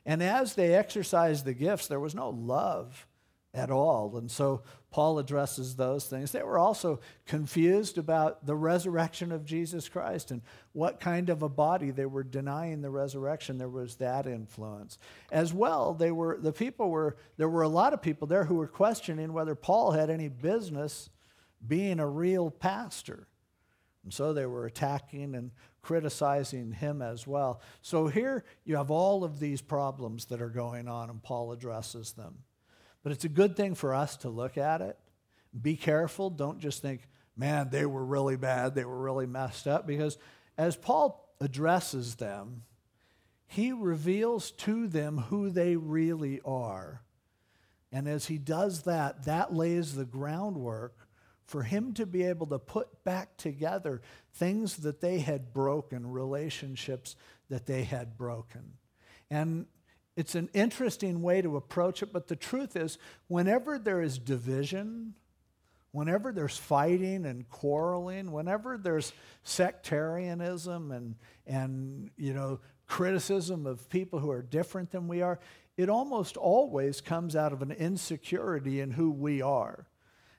And 0.06 0.22
as 0.22 0.56
they 0.56 0.74
exercised 0.74 1.46
the 1.46 1.54
gifts, 1.54 1.88
there 1.88 2.00
was 2.00 2.16
no 2.16 2.30
love 2.30 3.08
at 3.54 3.70
all. 3.70 4.18
And 4.18 4.30
so 4.30 4.64
Paul 4.90 5.20
addresses 5.20 5.76
those 5.76 6.06
things. 6.06 6.32
They 6.32 6.42
were 6.42 6.58
also 6.58 7.00
confused 7.26 7.98
about 7.98 8.46
the 8.46 8.56
resurrection 8.56 9.32
of 9.32 9.46
Jesus 9.46 9.88
Christ 9.88 10.32
and 10.32 10.42
what 10.72 11.00
kind 11.00 11.30
of 11.30 11.44
a 11.44 11.50
body 11.50 11.92
they 11.92 12.06
were 12.06 12.24
denying 12.24 12.82
the 12.82 12.90
resurrection. 12.90 13.58
There 13.58 13.70
was 13.70 13.96
that 13.98 14.26
influence. 14.26 14.98
As 15.32 15.54
well, 15.54 15.94
they 15.94 16.12
were 16.12 16.38
the 16.40 16.52
people 16.52 16.90
were 16.90 17.16
there 17.38 17.50
were 17.50 17.62
a 17.62 17.68
lot 17.68 17.94
of 17.94 18.02
people 18.02 18.28
there 18.28 18.46
who 18.46 18.56
were 18.56 18.68
questioning 18.68 19.34
whether 19.34 19.56
Paul 19.56 19.92
had 19.92 20.10
any 20.10 20.30
business 20.30 21.10
being 21.66 22.00
a 22.00 22.08
real 22.08 22.50
pastor. 22.50 23.28
And 24.04 24.14
so 24.14 24.34
they 24.34 24.46
were 24.46 24.66
attacking 24.66 25.36
and 25.36 25.52
criticizing 25.84 26.72
him 26.72 27.02
as 27.02 27.28
well. 27.28 27.62
So 27.82 28.08
here 28.08 28.44
you 28.64 28.78
have 28.78 28.90
all 28.90 29.24
of 29.24 29.40
these 29.40 29.62
problems 29.62 30.26
that 30.26 30.42
are 30.42 30.50
going 30.50 30.88
on, 30.88 31.10
and 31.12 31.22
Paul 31.22 31.52
addresses 31.52 32.14
them. 32.14 32.40
But 33.04 33.12
it's 33.12 33.26
a 33.26 33.30
good 33.30 33.56
thing 33.56 33.76
for 33.76 33.94
us 33.94 34.18
to 34.18 34.30
look 34.30 34.58
at 34.58 34.82
it. 34.82 34.98
Be 35.62 35.76
careful. 35.76 36.30
Don't 36.30 36.60
just 36.60 36.82
think, 36.82 37.02
man, 37.36 37.70
they 37.70 37.86
were 37.86 38.04
really 38.04 38.38
bad, 38.38 38.74
they 38.74 38.86
were 38.86 39.00
really 39.00 39.28
messed 39.28 39.68
up. 39.68 39.86
Because 39.86 40.18
as 40.58 40.76
Paul 40.78 41.30
addresses 41.40 42.16
them, 42.16 42.64
he 43.46 43.72
reveals 43.72 44.52
to 44.52 44.88
them 44.88 45.18
who 45.18 45.50
they 45.50 45.76
really 45.76 46.42
are. 46.46 47.04
And 47.92 48.08
as 48.08 48.26
he 48.26 48.38
does 48.40 48.84
that, 48.84 49.26
that 49.26 49.54
lays 49.54 49.94
the 49.94 50.06
groundwork 50.06 51.03
for 51.46 51.64
him 51.64 51.94
to 51.94 52.06
be 52.06 52.24
able 52.24 52.48
to 52.48 52.60
put 52.60 53.04
back 53.04 53.38
together 53.38 54.02
things 54.34 54.78
that 54.78 55.02
they 55.02 55.20
had 55.20 55.54
broken, 55.54 56.12
relationships 56.12 57.16
that 57.50 57.66
they 57.66 57.84
had 57.84 58.18
broken. 58.18 58.74
And 59.30 59.66
it's 60.16 60.36
an 60.36 60.50
interesting 60.54 61.22
way 61.22 61.42
to 61.42 61.58
approach 61.58 62.04
it, 62.04 62.14
but 62.14 62.28
the 62.28 62.36
truth 62.36 62.76
is, 62.76 62.98
whenever 63.28 63.80
there 63.80 64.02
is 64.02 64.18
division, 64.18 65.16
whenever 65.92 66.32
there's 66.32 66.58
fighting 66.58 67.26
and 67.26 67.50
quarreling, 67.50 68.32
whenever 68.32 68.78
there's 68.78 69.14
sectarianism 69.44 70.92
and, 70.92 71.16
and 71.48 72.10
you 72.18 72.34
know, 72.34 72.60
criticism 72.88 73.66
of 73.66 73.90
people 73.90 74.20
who 74.20 74.30
are 74.30 74.42
different 74.42 74.92
than 74.92 75.08
we 75.08 75.22
are, 75.22 75.40
it 75.78 75.90
almost 75.90 76.38
always 76.38 77.02
comes 77.02 77.36
out 77.36 77.54
of 77.54 77.62
an 77.62 77.72
insecurity 77.72 78.82
in 78.82 78.92
who 78.92 79.10
we 79.10 79.42
are. 79.42 79.88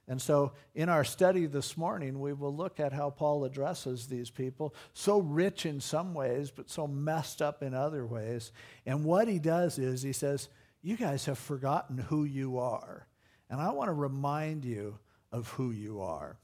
And 0.06 0.20
so, 0.20 0.52
in 0.74 0.90
our 0.90 1.02
study 1.02 1.46
this 1.46 1.78
morning, 1.78 2.20
we 2.20 2.34
will 2.34 2.54
look 2.54 2.78
at 2.78 2.92
how 2.92 3.08
Paul 3.08 3.44
addresses 3.44 4.06
these 4.06 4.28
people, 4.28 4.74
so 4.92 5.18
rich 5.18 5.64
in 5.64 5.80
some 5.80 6.12
ways, 6.12 6.50
but 6.50 6.68
so 6.68 6.86
messed 6.86 7.40
up 7.40 7.62
in 7.62 7.72
other 7.72 8.04
ways. 8.04 8.52
And 8.84 9.04
what 9.04 9.28
he 9.28 9.38
does 9.38 9.78
is 9.78 10.02
he 10.02 10.12
says, 10.12 10.48
You 10.82 10.98
guys 10.98 11.24
have 11.24 11.38
forgotten 11.38 11.96
who 11.96 12.24
you 12.24 12.58
are. 12.58 13.06
And 13.48 13.60
I 13.60 13.70
want 13.70 13.88
to 13.88 13.94
remind 13.94 14.64
you 14.64 14.98
of 15.32 15.48
who 15.48 15.70
you 15.70 16.02
are. 16.02 16.38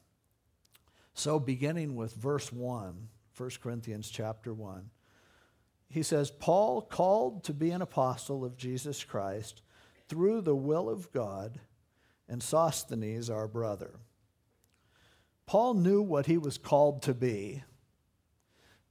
So, 1.12 1.38
beginning 1.38 1.96
with 1.96 2.14
verse 2.14 2.50
1, 2.50 3.08
1 3.36 3.50
Corinthians 3.62 4.08
chapter 4.08 4.54
1, 4.54 4.88
he 5.90 6.02
says, 6.02 6.30
Paul, 6.30 6.80
called 6.80 7.44
to 7.44 7.52
be 7.52 7.72
an 7.72 7.82
apostle 7.82 8.42
of 8.42 8.56
Jesus 8.56 9.04
Christ 9.04 9.60
through 10.08 10.40
the 10.40 10.56
will 10.56 10.88
of 10.88 11.12
God 11.12 11.60
and 12.30 12.42
Sosthenes, 12.42 13.28
our 13.28 13.48
brother. 13.48 13.90
Paul 15.46 15.74
knew 15.74 16.00
what 16.00 16.26
he 16.26 16.38
was 16.38 16.56
called 16.56 17.02
to 17.02 17.12
be. 17.12 17.64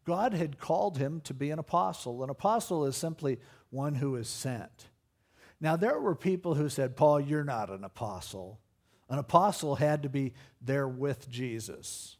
God 0.05 0.33
had 0.33 0.59
called 0.59 0.97
him 0.97 1.21
to 1.21 1.33
be 1.33 1.49
an 1.49 1.59
apostle. 1.59 2.21
An 2.21 2.29
apostle 2.29 2.85
is 2.85 2.97
simply 2.97 3.39
one 3.69 3.95
who 3.95 4.17
is 4.17 4.27
sent. 4.27 4.89
Now, 5.61 5.77
there 5.77 5.99
were 5.99 6.15
people 6.15 6.55
who 6.55 6.67
said, 6.67 6.97
Paul, 6.97 7.21
you're 7.21 7.43
not 7.45 7.69
an 7.69 7.83
apostle. 7.83 8.59
An 9.09 9.19
apostle 9.19 9.75
had 9.75 10.03
to 10.03 10.09
be 10.09 10.33
there 10.61 10.87
with 10.87 11.29
Jesus. 11.29 12.17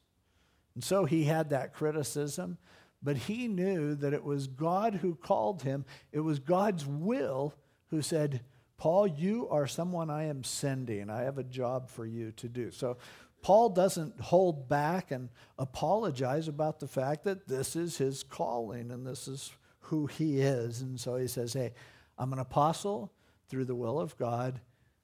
And 0.76 0.84
so 0.84 1.04
he 1.04 1.26
had 1.26 1.50
that 1.50 1.74
criticism, 1.74 2.58
but 3.04 3.18
he 3.18 3.50
knew 3.50 3.96
that 3.96 4.14
it 4.14 4.24
was 4.24 4.48
God 4.48 4.96
who 4.96 5.16
called 5.16 5.64
him. 5.64 5.84
It 6.14 6.22
was 6.22 6.40
God's 6.40 6.86
will 6.86 7.56
who 7.90 8.02
said, 8.02 8.42
Paul, 8.80 9.08
you 9.08 9.50
are 9.50 9.68
someone 9.68 10.10
I 10.10 10.24
am 10.24 10.44
sending. 10.46 11.10
I 11.10 11.24
have 11.24 11.38
a 11.38 11.44
job 11.44 11.90
for 11.90 12.06
you 12.06 12.32
to 12.38 12.48
do. 12.48 12.72
So 12.72 12.98
Paul 13.42 13.70
doesn't 13.70 14.22
hold 14.22 14.70
back 14.70 15.12
and 15.12 15.28
apologize 15.58 16.48
about 16.48 16.80
the 16.80 16.88
fact 16.88 17.26
that 17.26 17.46
this 17.46 17.76
is 17.76 17.98
his 17.98 18.24
calling 18.24 18.90
and 18.90 19.06
this 19.06 19.28
is 19.28 19.52
who 19.82 20.08
he 20.08 20.40
is. 20.40 20.82
And 20.82 20.98
so 20.98 21.18
he 21.18 21.28
says, 21.28 21.52
Hey, 21.52 21.74
I'm 22.18 22.32
an 22.32 22.40
apostle 22.40 23.12
through 23.50 23.66
the 23.66 23.76
will 23.76 24.00
of 24.00 24.18
God. 24.18 24.62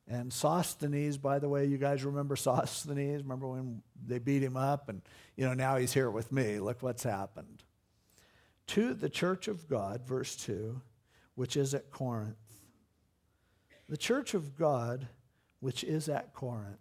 And 0.08 0.32
Sosthenes, 0.32 1.18
by 1.18 1.40
the 1.40 1.50
way, 1.50 1.66
you 1.66 1.78
guys 1.78 2.06
remember 2.06 2.38
Sosthenes? 2.38 3.24
Remember 3.24 3.50
when 3.50 3.82
they 4.06 4.20
beat 4.20 4.44
him 4.44 4.56
up? 4.56 4.88
And, 4.88 5.02
you 5.36 5.46
know, 5.46 5.54
now 5.54 5.76
he's 5.76 5.94
here 5.94 6.10
with 6.10 6.32
me. 6.32 6.60
Look 6.60 6.82
what's 6.82 7.04
happened. 7.04 7.64
To 8.68 8.94
the 8.94 9.10
church 9.10 9.50
of 9.50 9.68
God, 9.68 10.08
verse 10.08 10.38
2, 10.38 10.82
which 11.34 11.58
is 11.58 11.74
at 11.74 11.92
Corinth 11.92 12.38
the 13.88 13.98
church 13.98 14.34
of 14.34 14.56
God, 14.56 15.08
which 15.60 15.84
is 15.84 16.10
at 16.10 16.34
Corinth. 16.34 16.80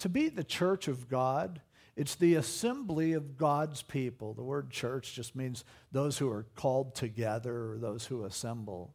To 0.00 0.08
be 0.08 0.28
the 0.28 0.44
church 0.44 0.88
of 0.88 1.08
God, 1.08 1.60
it's 1.96 2.14
the 2.14 2.36
assembly 2.36 3.12
of 3.12 3.36
God's 3.36 3.82
people. 3.82 4.32
The 4.32 4.44
word 4.44 4.70
church 4.70 5.14
just 5.14 5.34
means 5.34 5.64
those 5.90 6.18
who 6.18 6.30
are 6.30 6.46
called 6.54 6.94
together 6.94 7.72
or 7.72 7.78
those 7.78 8.06
who 8.06 8.24
assemble. 8.24 8.94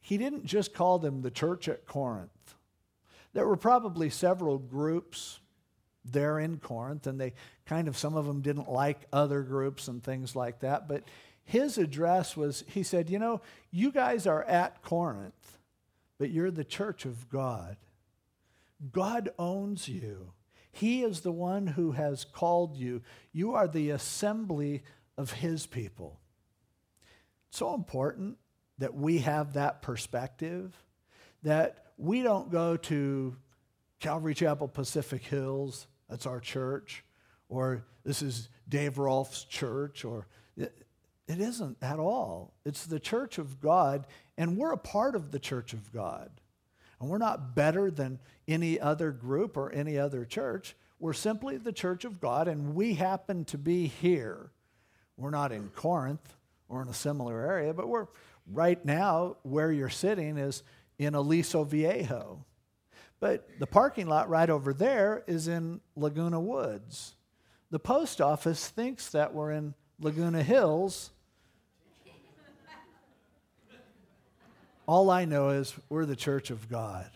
He 0.00 0.16
didn't 0.16 0.46
just 0.46 0.72
call 0.72 0.98
them 0.98 1.20
the 1.20 1.30
church 1.30 1.68
at 1.68 1.86
Corinth. 1.86 2.54
There 3.34 3.46
were 3.46 3.56
probably 3.56 4.08
several 4.08 4.58
groups 4.58 5.40
there 6.04 6.38
in 6.38 6.56
Corinth, 6.56 7.06
and 7.06 7.20
they 7.20 7.34
kind 7.66 7.86
of, 7.86 7.98
some 7.98 8.16
of 8.16 8.26
them 8.26 8.40
didn't 8.40 8.70
like 8.70 9.06
other 9.12 9.42
groups 9.42 9.86
and 9.86 10.02
things 10.02 10.34
like 10.34 10.60
that, 10.60 10.88
but 10.88 11.04
his 11.50 11.78
address 11.78 12.36
was 12.36 12.62
he 12.68 12.84
said, 12.84 13.10
You 13.10 13.18
know, 13.18 13.40
you 13.72 13.90
guys 13.90 14.24
are 14.24 14.44
at 14.44 14.82
Corinth, 14.82 15.58
but 16.16 16.30
you're 16.30 16.52
the 16.52 16.62
church 16.62 17.04
of 17.04 17.28
God. 17.28 17.76
God 18.92 19.30
owns 19.36 19.88
you. 19.88 20.32
He 20.70 21.02
is 21.02 21.22
the 21.22 21.32
one 21.32 21.66
who 21.66 21.90
has 21.90 22.24
called 22.24 22.76
you. 22.76 23.02
You 23.32 23.54
are 23.54 23.66
the 23.66 23.90
assembly 23.90 24.84
of 25.18 25.32
his 25.32 25.66
people. 25.66 26.20
It's 27.48 27.58
so 27.58 27.74
important 27.74 28.38
that 28.78 28.94
we 28.94 29.18
have 29.18 29.54
that 29.54 29.82
perspective, 29.82 30.72
that 31.42 31.86
we 31.98 32.22
don't 32.22 32.52
go 32.52 32.76
to 32.76 33.36
Calvary 33.98 34.34
Chapel 34.34 34.68
Pacific 34.68 35.24
Hills, 35.24 35.88
that's 36.08 36.26
our 36.26 36.38
church, 36.38 37.04
or 37.48 37.84
this 38.04 38.22
is 38.22 38.50
Dave 38.68 38.98
Rolfe's 38.98 39.42
church, 39.42 40.04
or 40.04 40.28
it 41.30 41.40
isn't 41.40 41.76
at 41.80 42.00
all. 42.00 42.54
It's 42.64 42.86
the 42.86 42.98
church 42.98 43.38
of 43.38 43.60
God, 43.60 44.06
and 44.36 44.56
we're 44.56 44.72
a 44.72 44.78
part 44.78 45.14
of 45.14 45.30
the 45.30 45.38
church 45.38 45.72
of 45.72 45.92
God. 45.92 46.28
And 46.98 47.08
we're 47.08 47.18
not 47.18 47.54
better 47.54 47.90
than 47.90 48.18
any 48.48 48.80
other 48.80 49.12
group 49.12 49.56
or 49.56 49.70
any 49.70 49.96
other 49.96 50.24
church. 50.24 50.74
We're 50.98 51.12
simply 51.12 51.56
the 51.56 51.72
church 51.72 52.04
of 52.04 52.20
God, 52.20 52.48
and 52.48 52.74
we 52.74 52.94
happen 52.94 53.44
to 53.46 53.58
be 53.58 53.86
here. 53.86 54.50
We're 55.16 55.30
not 55.30 55.52
in 55.52 55.68
Corinth 55.68 56.36
or 56.68 56.82
in 56.82 56.88
a 56.88 56.94
similar 56.94 57.40
area, 57.40 57.72
but 57.72 57.88
we're 57.88 58.08
right 58.50 58.84
now 58.84 59.36
where 59.42 59.70
you're 59.70 59.88
sitting 59.88 60.36
is 60.36 60.62
in 60.98 61.14
Aliso 61.14 61.64
Viejo. 61.64 62.44
But 63.20 63.48
the 63.58 63.66
parking 63.66 64.08
lot 64.08 64.28
right 64.28 64.50
over 64.50 64.72
there 64.72 65.22
is 65.26 65.46
in 65.46 65.80
Laguna 65.94 66.40
Woods. 66.40 67.14
The 67.70 67.78
post 67.78 68.20
office 68.20 68.68
thinks 68.68 69.10
that 69.10 69.32
we're 69.32 69.52
in 69.52 69.74
Laguna 70.00 70.42
Hills, 70.42 71.10
All 74.90 75.08
I 75.08 75.24
know 75.24 75.50
is 75.50 75.72
we're 75.88 76.04
the 76.04 76.16
church 76.16 76.50
of 76.50 76.68
God, 76.68 77.08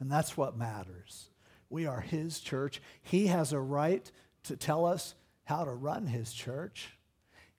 and 0.00 0.10
that's 0.10 0.34
what 0.34 0.56
matters. 0.56 1.28
We 1.68 1.84
are 1.84 2.00
His 2.00 2.40
church. 2.40 2.80
He 3.02 3.26
has 3.26 3.52
a 3.52 3.60
right 3.60 4.10
to 4.44 4.56
tell 4.56 4.86
us 4.86 5.14
how 5.44 5.64
to 5.64 5.72
run 5.72 6.06
His 6.06 6.32
church. 6.32 6.96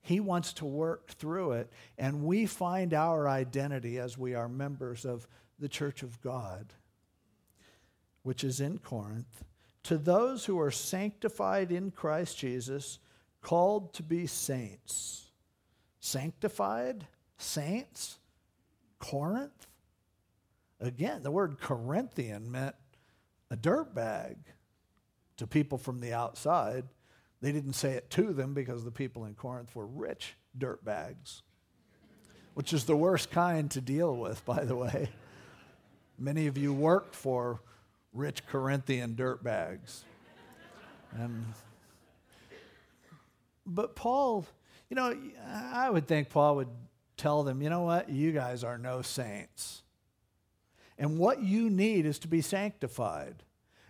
He 0.02 0.20
wants 0.20 0.54
to 0.54 0.66
work 0.66 1.10
through 1.10 1.52
it, 1.52 1.72
and 2.00 2.24
we 2.24 2.48
find 2.48 2.96
our 2.96 3.30
identity 3.30 4.00
as 4.00 4.18
we 4.18 4.34
are 4.34 4.50
members 4.50 5.06
of 5.06 5.28
the 5.60 5.70
church 5.70 6.02
of 6.02 6.20
God, 6.24 6.74
which 8.24 8.44
is 8.44 8.60
in 8.60 8.80
Corinth. 8.80 9.44
To 9.84 10.00
those 10.00 10.46
who 10.46 10.60
are 10.60 10.72
sanctified 10.72 11.72
in 11.72 11.92
Christ 11.92 12.40
Jesus, 12.40 12.98
called 13.44 13.94
to 13.94 14.02
be 14.02 14.26
saints. 14.26 15.30
Sanctified? 16.00 17.06
Saints? 17.38 18.18
Corinth? 19.04 19.68
Again, 20.80 21.24
the 21.24 21.32
word 21.32 21.60
Corinthian 21.60 22.50
meant 22.50 22.76
a 23.52 23.58
dirtbag 23.58 24.38
to 25.36 25.46
people 25.46 25.78
from 25.78 26.00
the 26.00 26.14
outside. 26.14 26.86
They 27.42 27.52
didn't 27.52 27.74
say 27.74 27.94
it 27.94 28.10
to 28.12 28.32
them 28.32 28.54
because 28.54 28.86
the 28.86 28.92
people 28.92 29.26
in 29.26 29.34
Corinth 29.34 29.76
were 29.76 29.86
rich 29.86 30.36
dirtbags, 30.58 31.42
which 32.54 32.72
is 32.72 32.86
the 32.86 32.96
worst 32.96 33.30
kind 33.30 33.70
to 33.72 33.82
deal 33.82 34.16
with, 34.16 34.46
by 34.46 34.64
the 34.64 34.76
way. 34.76 35.10
Many 36.18 36.48
of 36.48 36.58
you 36.58 36.72
worked 36.72 37.14
for 37.14 37.60
rich 38.14 38.46
Corinthian 38.48 39.16
dirtbags. 39.16 40.04
And, 41.12 41.46
but 43.66 43.98
Paul, 43.98 44.46
you 44.90 44.96
know, 44.96 45.14
I 45.46 45.90
would 45.90 46.08
think 46.08 46.30
Paul 46.30 46.56
would 46.56 46.70
tell 47.24 47.44
them, 47.44 47.62
you 47.62 47.70
know 47.70 47.84
what, 47.84 48.10
you 48.10 48.34
guys 48.34 48.66
are 48.66 48.78
no 48.78 49.02
saints. 49.02 49.82
And 50.98 51.18
what 51.18 51.42
you 51.42 51.70
need 51.70 52.06
is 52.06 52.20
to 52.20 52.28
be 52.28 52.42
sanctified. 52.42 53.44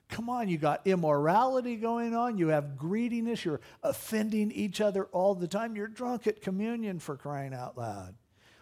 Come 0.08 0.30
on, 0.30 0.50
you 0.50 0.60
got 0.60 0.86
immorality 0.86 1.75
going 1.75 2.13
on. 2.13 2.38
You 2.38 2.50
have 2.50 2.78
greediness. 2.78 3.44
You're 3.44 3.62
offending 3.82 4.52
each 4.52 4.80
other 4.80 5.06
all 5.06 5.34
the 5.34 5.48
time. 5.48 5.75
You're 5.75 5.88
drunk 5.88 6.28
at 6.28 6.44
communion 6.44 7.00
for 7.00 7.18
crying 7.18 7.56
out 7.56 7.75
loud. 7.75 8.13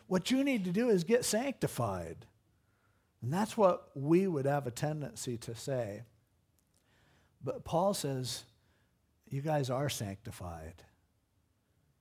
What 0.07 0.31
you 0.31 0.41
need 0.41 0.63
to 0.63 0.71
do 0.71 0.89
is 0.89 1.03
get 1.03 1.25
sanctified. 1.25 2.25
And 3.21 3.31
that's 3.31 3.57
what 3.57 3.89
we 3.93 4.25
would 4.25 4.45
have 4.45 4.67
a 4.67 4.71
tendency 4.71 5.37
to 5.39 5.53
say. 5.53 6.03
But 7.43 7.65
Paul 7.65 7.93
says, 7.93 8.45
you 9.27 9.41
guys 9.41 9.69
are 9.69 9.89
sanctified 9.89 10.83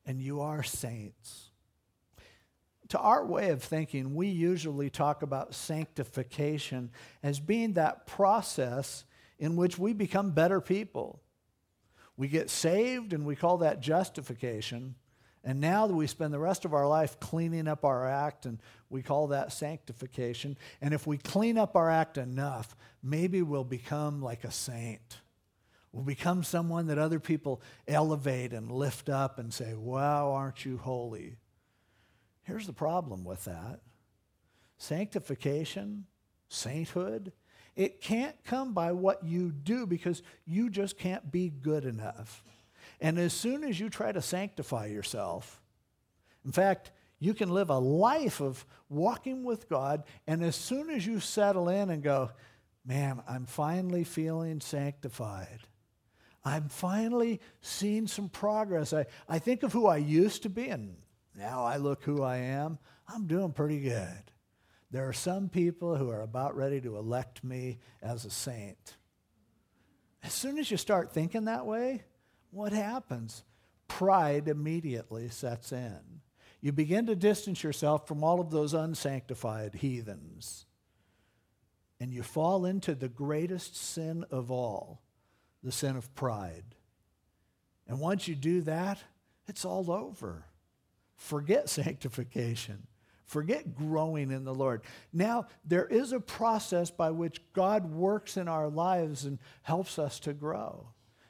and 0.07 0.23
you 0.23 0.41
are 0.41 0.63
saints. 0.63 1.50
To 2.91 2.99
our 2.99 3.25
way 3.25 3.51
of 3.51 3.63
thinking, 3.63 4.15
we 4.15 4.29
usually 4.29 4.91
talk 4.91 5.23
about 5.23 5.55
sanctification 5.55 6.91
as 7.23 7.39
being 7.39 7.75
that 7.75 8.07
process 8.07 9.05
in 9.39 9.57
which 9.57 9.79
we 9.79 9.93
become 9.93 10.33
better 10.33 10.61
people. 10.61 11.21
We 12.17 12.27
get 12.29 12.51
saved 12.51 13.13
and 13.13 13.25
we 13.25 13.37
call 13.37 13.59
that 13.59 13.81
justification. 13.81 14.97
And 15.45 15.61
now 15.61 15.87
that 15.87 15.95
we 15.95 16.07
spend 16.07 16.35
the 16.35 16.41
rest 16.41 16.65
of 16.65 16.75
our 16.75 16.87
life 16.87 17.19
cleaning 17.21 17.67
up 17.67 17.85
our 17.85 18.07
act, 18.07 18.45
and 18.45 18.61
we 18.91 19.03
call 19.03 19.29
that 19.29 19.53
sanctification. 19.53 20.59
And 20.83 20.93
if 20.93 21.07
we 21.07 21.17
clean 21.17 21.57
up 21.57 21.77
our 21.77 21.89
act 21.89 22.19
enough, 22.19 22.77
maybe 23.03 23.41
we'll 23.41 23.65
become 23.65 24.21
like 24.21 24.45
a 24.45 24.51
saint. 24.51 25.21
We'll 25.93 26.05
become 26.05 26.43
someone 26.43 26.89
that 26.89 26.99
other 26.99 27.21
people 27.21 27.63
elevate 27.89 28.53
and 28.53 28.71
lift 28.71 29.09
up 29.09 29.39
and 29.39 29.55
say, 29.55 29.75
Wow, 29.75 30.33
aren't 30.33 30.65
you 30.65 30.77
holy? 30.77 31.37
Here's 32.51 32.67
the 32.67 32.73
problem 32.73 33.23
with 33.23 33.45
that 33.45 33.79
sanctification, 34.77 36.07
sainthood, 36.49 37.31
it 37.77 38.01
can't 38.01 38.35
come 38.43 38.75
by 38.75 38.91
what 38.91 39.23
you 39.23 39.53
do 39.53 39.87
because 39.87 40.21
you 40.47 40.69
just 40.69 40.99
can't 40.99 41.31
be 41.31 41.49
good 41.49 41.85
enough. 41.85 42.43
And 43.01 43.21
as 43.21 43.33
soon 43.33 43.63
as 43.63 43.79
you 43.79 43.89
try 43.89 44.11
to 44.11 44.21
sanctify 44.21 44.87
yourself, 44.87 45.63
in 46.45 46.51
fact, 46.51 46.91
you 47.21 47.35
can 47.35 47.51
live 47.51 47.71
a 47.71 47.79
life 47.79 48.41
of 48.41 48.67
walking 48.89 49.45
with 49.45 49.69
God, 49.69 50.03
and 50.27 50.43
as 50.43 50.57
soon 50.57 50.91
as 50.91 51.07
you 51.07 51.21
settle 51.21 51.69
in 51.69 51.89
and 51.89 52.03
go, 52.03 52.33
man, 52.85 53.23
I'm 53.29 53.47
finally 53.47 54.03
feeling 54.03 54.61
sanctified. 54.61 55.61
I'm 56.45 56.69
finally 56.69 57.41
seeing 57.61 58.09
some 58.09 58.29
progress. 58.29 58.93
I, 58.93 59.07
I 59.29 59.39
think 59.39 59.63
of 59.63 59.73
who 59.73 59.87
I 59.87 59.99
used 59.99 60.43
to 60.43 60.49
be, 60.49 60.67
and 60.67 60.97
now 61.41 61.65
I 61.65 61.79
look 61.79 62.05
who 62.05 62.23
I 62.23 62.37
am. 62.37 62.79
I'm 63.09 63.27
doing 63.27 63.53
pretty 63.53 63.81
good. 63.81 64.23
There 64.91 65.09
are 65.09 65.15
some 65.15 65.49
people 65.49 65.97
who 65.97 66.11
are 66.11 66.21
about 66.21 66.55
ready 66.55 66.81
to 66.83 66.99
elect 66.99 67.43
me 67.43 67.79
as 68.03 68.27
a 68.27 68.31
saint. 68.31 68.97
As 70.23 70.35
soon 70.35 70.59
as 70.59 70.71
you 70.71 70.77
start 70.77 71.15
thinking 71.15 71.47
that 71.47 71.65
way, 71.65 72.05
what 72.51 72.75
happens? 72.75 73.43
Pride 73.89 74.49
immediately 74.49 75.31
sets 75.31 75.73
in. 75.73 76.21
You 76.61 76.73
begin 76.73 77.07
to 77.07 77.17
distance 77.17 77.63
yourself 77.63 78.07
from 78.07 78.23
all 78.23 78.39
of 78.39 78.51
those 78.51 78.75
unsanctified 78.75 79.77
heathens. 79.77 80.67
And 81.99 82.13
you 82.13 82.23
fall 82.23 82.67
into 82.67 82.95
the 82.95 83.09
greatest 83.09 83.77
sin 83.77 84.27
of 84.31 84.51
all, 84.51 85.01
the 85.63 85.73
sin 85.73 85.97
of 85.97 86.15
pride. 86.15 86.75
And 87.89 87.99
once 87.99 88.29
you 88.29 88.35
do 88.35 88.61
that, 88.63 88.99
it's 89.49 89.65
all 89.65 89.91
over. 89.91 90.45
Forget 91.21 91.69
sanctification. 91.69 92.87
Forget 93.27 93.77
growing 93.77 94.33
in 94.33 94.45
the 94.45 94.55
Lord. 94.55 94.83
Now, 95.13 95.47
there 95.65 95.87
is 95.87 96.13
a 96.13 96.19
process 96.19 96.91
by 96.91 97.13
which 97.13 97.41
God 97.53 97.93
works 97.93 98.37
in 98.37 98.49
our 98.49 98.69
lives 98.69 99.25
and 99.25 99.39
helps 99.63 100.01
us 100.01 100.19
to 100.21 100.33
grow 100.33 100.89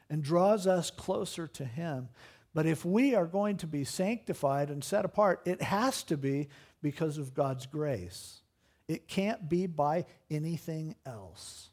and 0.09 0.23
draws 0.23 0.67
us 0.67 0.91
closer 0.91 1.47
to 1.49 1.65
Him. 1.67 2.09
But 2.55 2.65
if 2.65 2.87
we 2.87 3.15
are 3.15 3.27
going 3.27 3.59
to 3.59 3.67
be 3.67 3.85
sanctified 3.85 4.71
and 4.71 4.83
set 4.83 5.05
apart, 5.05 5.43
it 5.45 5.61
has 5.61 6.03
to 6.05 6.17
be 6.17 6.49
because 6.81 7.19
of 7.19 7.35
God's 7.35 7.67
grace. 7.67 8.41
It 8.89 9.07
can't 9.07 9.49
be 9.49 9.67
by 9.67 10.07
anything 10.31 10.97
else. 11.05 11.69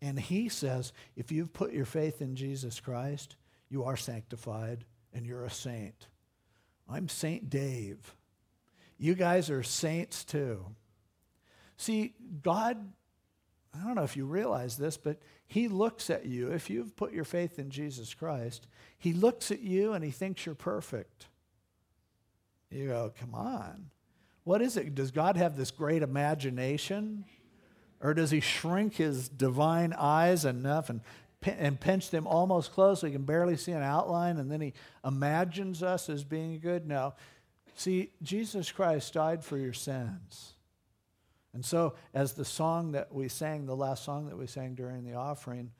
And 0.00 0.18
He 0.18 0.48
says 0.48 0.94
if 1.16 1.30
you've 1.30 1.52
put 1.52 1.74
your 1.74 1.84
faith 1.84 2.22
in 2.22 2.34
Jesus 2.34 2.80
Christ, 2.80 3.36
you 3.68 3.84
are 3.84 3.96
sanctified 3.96 4.86
and 5.12 5.26
you're 5.26 5.44
a 5.44 5.50
saint. 5.50 6.06
I'm 6.88 7.08
Saint 7.08 7.50
Dave. 7.50 8.14
You 8.98 9.14
guys 9.14 9.50
are 9.50 9.62
saints 9.62 10.24
too. 10.24 10.64
See, 11.76 12.14
God 12.42 12.78
I 13.74 13.84
don't 13.84 13.96
know 13.96 14.04
if 14.04 14.16
you 14.16 14.24
realize 14.24 14.76
this, 14.76 14.96
but 14.96 15.18
he 15.46 15.68
looks 15.68 16.10
at 16.10 16.26
you. 16.26 16.52
If 16.52 16.70
you've 16.70 16.94
put 16.96 17.12
your 17.12 17.24
faith 17.24 17.58
in 17.58 17.70
Jesus 17.70 18.14
Christ, 18.14 18.66
he 18.98 19.12
looks 19.12 19.50
at 19.50 19.60
you 19.60 19.92
and 19.92 20.04
he 20.04 20.10
thinks 20.10 20.46
you're 20.46 20.54
perfect. 20.54 21.26
You 22.70 22.88
go, 22.88 23.12
come 23.18 23.34
on. 23.34 23.90
What 24.44 24.62
is 24.62 24.76
it? 24.76 24.94
Does 24.94 25.10
God 25.10 25.36
have 25.36 25.56
this 25.56 25.70
great 25.70 26.02
imagination? 26.02 27.24
Or 28.00 28.14
does 28.14 28.30
he 28.30 28.40
shrink 28.40 28.96
his 28.96 29.28
divine 29.28 29.94
eyes 29.96 30.44
enough 30.44 30.90
and, 30.90 31.00
and 31.46 31.78
pinch 31.78 32.10
them 32.10 32.26
almost 32.26 32.72
close 32.72 33.00
so 33.00 33.06
he 33.06 33.12
can 33.12 33.24
barely 33.24 33.56
see 33.56 33.72
an 33.72 33.82
outline 33.82 34.38
and 34.38 34.50
then 34.50 34.60
he 34.60 34.72
imagines 35.04 35.82
us 35.82 36.08
as 36.08 36.24
being 36.24 36.58
good? 36.60 36.86
No. 36.86 37.14
See, 37.74 38.10
Jesus 38.22 38.70
Christ 38.70 39.14
died 39.14 39.44
for 39.44 39.58
your 39.58 39.72
sins. 39.72 40.54
And 41.52 41.64
so, 41.64 41.94
as 42.12 42.32
the 42.32 42.44
song 42.44 42.92
that 42.92 43.14
we 43.14 43.28
sang, 43.28 43.66
the 43.66 43.76
last 43.76 44.04
song 44.04 44.26
that 44.26 44.36
we 44.36 44.46
sang 44.46 44.74
during 44.74 45.04
the 45.04 45.14
offering, 45.14 45.70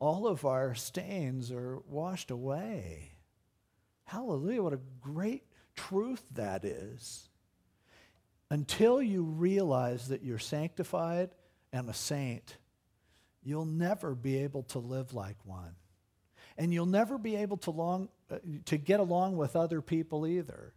all 0.00 0.26
of 0.26 0.44
our 0.44 0.74
stains 0.74 1.52
are 1.52 1.78
washed 1.88 2.30
away. 2.30 3.12
Hallelujah. 4.04 4.62
What 4.62 4.72
a 4.72 4.80
great 5.00 5.44
truth 5.76 6.22
that 6.32 6.64
is. 6.64 7.28
Until 8.50 9.00
you 9.00 9.22
realize 9.22 10.08
that 10.08 10.24
you're 10.24 10.38
sanctified 10.38 11.30
and 11.72 11.88
a 11.88 11.94
saint, 11.94 12.56
you'll 13.42 13.64
never 13.64 14.14
be 14.14 14.38
able 14.38 14.62
to 14.64 14.78
live 14.78 15.14
like 15.14 15.36
one. 15.44 15.74
And 16.58 16.74
you'll 16.74 16.86
never 16.86 17.16
be 17.16 17.36
able 17.36 17.56
to, 17.58 17.70
long, 17.70 18.08
uh, 18.30 18.38
to 18.66 18.76
get 18.76 19.00
along 19.00 19.36
with 19.36 19.56
other 19.56 19.80
people 19.80 20.26
either. 20.26 20.74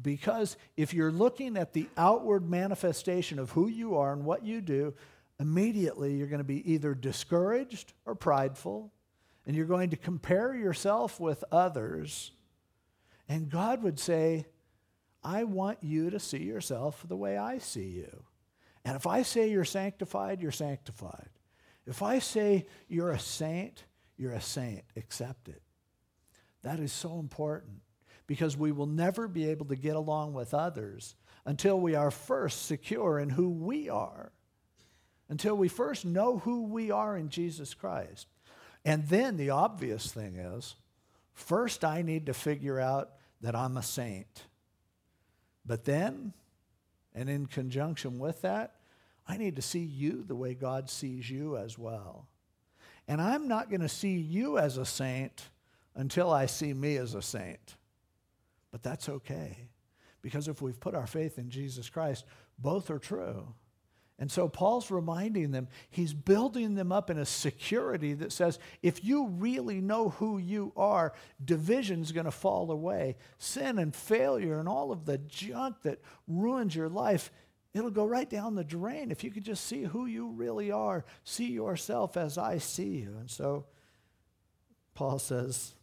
Because 0.00 0.56
if 0.76 0.94
you're 0.94 1.12
looking 1.12 1.56
at 1.56 1.72
the 1.72 1.88
outward 1.96 2.48
manifestation 2.48 3.38
of 3.38 3.50
who 3.50 3.68
you 3.68 3.96
are 3.96 4.12
and 4.12 4.24
what 4.24 4.44
you 4.44 4.60
do, 4.60 4.94
immediately 5.40 6.14
you're 6.14 6.26
going 6.26 6.38
to 6.38 6.44
be 6.44 6.72
either 6.72 6.94
discouraged 6.94 7.92
or 8.06 8.14
prideful, 8.14 8.92
and 9.46 9.56
you're 9.56 9.66
going 9.66 9.90
to 9.90 9.96
compare 9.96 10.54
yourself 10.54 11.20
with 11.20 11.44
others. 11.50 12.32
And 13.28 13.48
God 13.48 13.82
would 13.82 13.98
say, 13.98 14.46
I 15.22 15.44
want 15.44 15.78
you 15.82 16.10
to 16.10 16.20
see 16.20 16.42
yourself 16.42 17.04
the 17.06 17.16
way 17.16 17.36
I 17.36 17.58
see 17.58 17.88
you. 17.88 18.24
And 18.84 18.96
if 18.96 19.06
I 19.06 19.22
say 19.22 19.50
you're 19.50 19.64
sanctified, 19.64 20.40
you're 20.40 20.52
sanctified. 20.52 21.28
If 21.88 22.02
I 22.02 22.18
say 22.18 22.66
you're 22.86 23.10
a 23.10 23.18
saint, 23.18 23.84
you're 24.16 24.32
a 24.32 24.40
saint. 24.40 24.84
Accept 24.96 25.48
it. 25.48 25.62
That 26.62 26.80
is 26.80 26.92
so 26.92 27.18
important 27.18 27.80
because 28.26 28.56
we 28.56 28.72
will 28.72 28.86
never 28.86 29.26
be 29.26 29.48
able 29.48 29.66
to 29.66 29.76
get 29.76 29.96
along 29.96 30.34
with 30.34 30.52
others 30.52 31.14
until 31.46 31.80
we 31.80 31.94
are 31.94 32.10
first 32.10 32.66
secure 32.66 33.18
in 33.18 33.30
who 33.30 33.48
we 33.48 33.88
are, 33.88 34.32
until 35.30 35.56
we 35.56 35.68
first 35.68 36.04
know 36.04 36.38
who 36.38 36.64
we 36.64 36.90
are 36.90 37.16
in 37.16 37.30
Jesus 37.30 37.72
Christ. 37.72 38.26
And 38.84 39.08
then 39.08 39.38
the 39.38 39.50
obvious 39.50 40.12
thing 40.12 40.36
is 40.36 40.74
first, 41.32 41.84
I 41.84 42.02
need 42.02 42.26
to 42.26 42.34
figure 42.34 42.78
out 42.78 43.12
that 43.40 43.56
I'm 43.56 43.78
a 43.78 43.82
saint. 43.82 44.44
But 45.64 45.84
then, 45.84 46.34
and 47.14 47.30
in 47.30 47.46
conjunction 47.46 48.18
with 48.18 48.42
that, 48.42 48.74
I 49.28 49.36
need 49.36 49.56
to 49.56 49.62
see 49.62 49.84
you 49.84 50.24
the 50.26 50.34
way 50.34 50.54
God 50.54 50.88
sees 50.88 51.28
you 51.30 51.58
as 51.58 51.78
well. 51.78 52.26
And 53.06 53.20
I'm 53.20 53.46
not 53.46 53.70
going 53.70 53.82
to 53.82 53.88
see 53.88 54.16
you 54.16 54.58
as 54.58 54.78
a 54.78 54.86
saint 54.86 55.50
until 55.94 56.32
I 56.32 56.46
see 56.46 56.72
me 56.72 56.96
as 56.96 57.14
a 57.14 57.22
saint. 57.22 57.76
But 58.70 58.82
that's 58.82 59.08
okay. 59.08 59.68
Because 60.22 60.48
if 60.48 60.62
we've 60.62 60.80
put 60.80 60.94
our 60.94 61.06
faith 61.06 61.38
in 61.38 61.50
Jesus 61.50 61.88
Christ, 61.90 62.24
both 62.58 62.90
are 62.90 62.98
true. 62.98 63.54
And 64.20 64.30
so 64.30 64.48
Paul's 64.48 64.90
reminding 64.90 65.52
them, 65.52 65.68
he's 65.90 66.12
building 66.12 66.74
them 66.74 66.90
up 66.90 67.08
in 67.08 67.18
a 67.18 67.24
security 67.24 68.14
that 68.14 68.32
says, 68.32 68.58
if 68.82 69.04
you 69.04 69.28
really 69.28 69.80
know 69.80 70.08
who 70.08 70.38
you 70.38 70.72
are, 70.76 71.12
division's 71.44 72.10
going 72.10 72.24
to 72.24 72.32
fall 72.32 72.72
away. 72.72 73.16
Sin 73.38 73.78
and 73.78 73.94
failure 73.94 74.58
and 74.58 74.68
all 74.68 74.90
of 74.90 75.04
the 75.04 75.18
junk 75.18 75.82
that 75.82 76.00
ruins 76.26 76.74
your 76.74 76.88
life, 76.88 77.30
it'll 77.74 77.90
go 77.90 78.04
right 78.04 78.28
down 78.28 78.54
the 78.54 78.64
drain 78.64 79.10
if 79.10 79.22
you 79.22 79.30
could 79.30 79.44
just 79.44 79.66
see 79.66 79.82
who 79.82 80.06
you 80.06 80.30
really 80.30 80.70
are, 80.70 81.04
see 81.24 81.52
yourself 81.52 82.16
as 82.16 82.38
I 82.38 82.58
see 82.58 82.98
you. 82.98 83.16
And 83.18 83.30
so 83.30 83.66
Paul 84.94 85.18
says, 85.18 85.74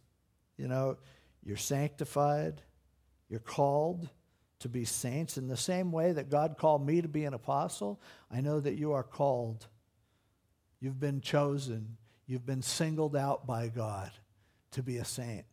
you 0.56 0.68
know, 0.68 0.98
you're 1.44 1.56
sanctified, 1.56 2.62
you're 3.28 3.40
called, 3.40 4.08
to 4.60 4.68
be 4.68 4.84
saints. 4.84 5.36
In 5.36 5.48
the 5.48 5.56
same 5.56 5.92
way 5.92 6.12
that 6.12 6.30
God 6.30 6.56
called 6.58 6.86
me 6.86 7.02
to 7.02 7.08
be 7.08 7.24
an 7.24 7.34
apostle, 7.34 8.00
I 8.30 8.40
know 8.40 8.58
that 8.60 8.74
you 8.74 8.92
are 8.92 9.02
called. 9.02 9.66
You've 10.80 11.00
been 11.00 11.20
chosen. 11.20 11.96
You've 12.26 12.46
been 12.46 12.62
singled 12.62 13.14
out 13.14 13.46
by 13.46 13.68
God 13.68 14.10
to 14.72 14.82
be 14.82 14.96
a 14.96 15.04
saint. 15.04 15.44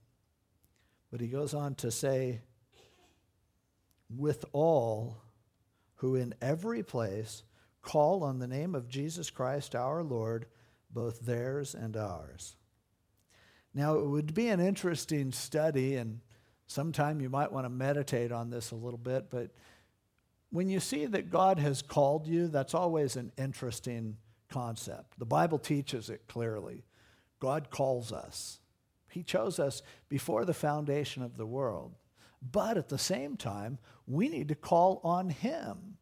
But 1.12 1.22
he 1.22 1.28
goes 1.28 1.54
on 1.54 1.76
to 1.76 1.92
say, 1.92 2.42
with 4.10 4.46
all 4.52 5.18
who 6.04 6.16
in 6.16 6.36
every 6.42 6.84
place 6.84 7.42
call 7.82 8.24
on 8.24 8.38
the 8.38 8.48
name 8.48 8.76
of 8.76 8.88
Jesus 8.88 9.32
Christ 9.32 9.74
our 9.74 10.04
Lord, 10.04 10.46
both 10.92 11.22
theirs 11.22 11.74
and 11.74 11.98
ours. 11.98 12.56
Now, 13.74 13.98
it 13.98 14.06
would 14.06 14.36
be 14.36 14.50
an 14.50 14.60
interesting 14.60 15.32
study, 15.32 15.96
and 15.96 16.20
Sometime 16.68 17.22
you 17.22 17.30
might 17.30 17.52
want 17.52 17.66
to 17.66 17.70
meditate 17.70 18.32
on 18.32 18.50
this 18.50 18.72
a 18.72 18.76
little 18.76 18.98
bit, 18.98 19.30
but 19.30 19.52
when 20.50 20.70
you 20.70 20.80
see 20.80 21.06
that 21.06 21.30
God 21.30 21.60
has 21.60 21.82
called 21.82 22.26
you, 22.28 22.48
that's 22.48 22.74
always 22.74 23.16
an 23.16 23.32
interesting 23.38 24.18
concept. 24.50 25.20
The 25.20 25.26
Bible 25.26 25.60
teaches 25.60 26.10
it 26.10 26.28
clearly. 26.28 26.84
God 27.40 27.70
calls 27.70 28.12
us, 28.12 28.60
He 29.10 29.24
chose 29.24 29.60
us 29.60 29.82
before 30.10 30.46
the 30.46 30.54
foundation 30.54 31.22
of 31.22 31.38
the 31.38 31.46
world. 31.46 31.96
But 32.52 32.78
at 32.78 32.90
the 32.90 32.98
same 32.98 33.38
time, 33.38 33.78
we 34.06 34.28
need 34.28 34.50
to 34.50 34.56
call 34.56 35.00
on 35.04 35.30
Him. 35.30 35.98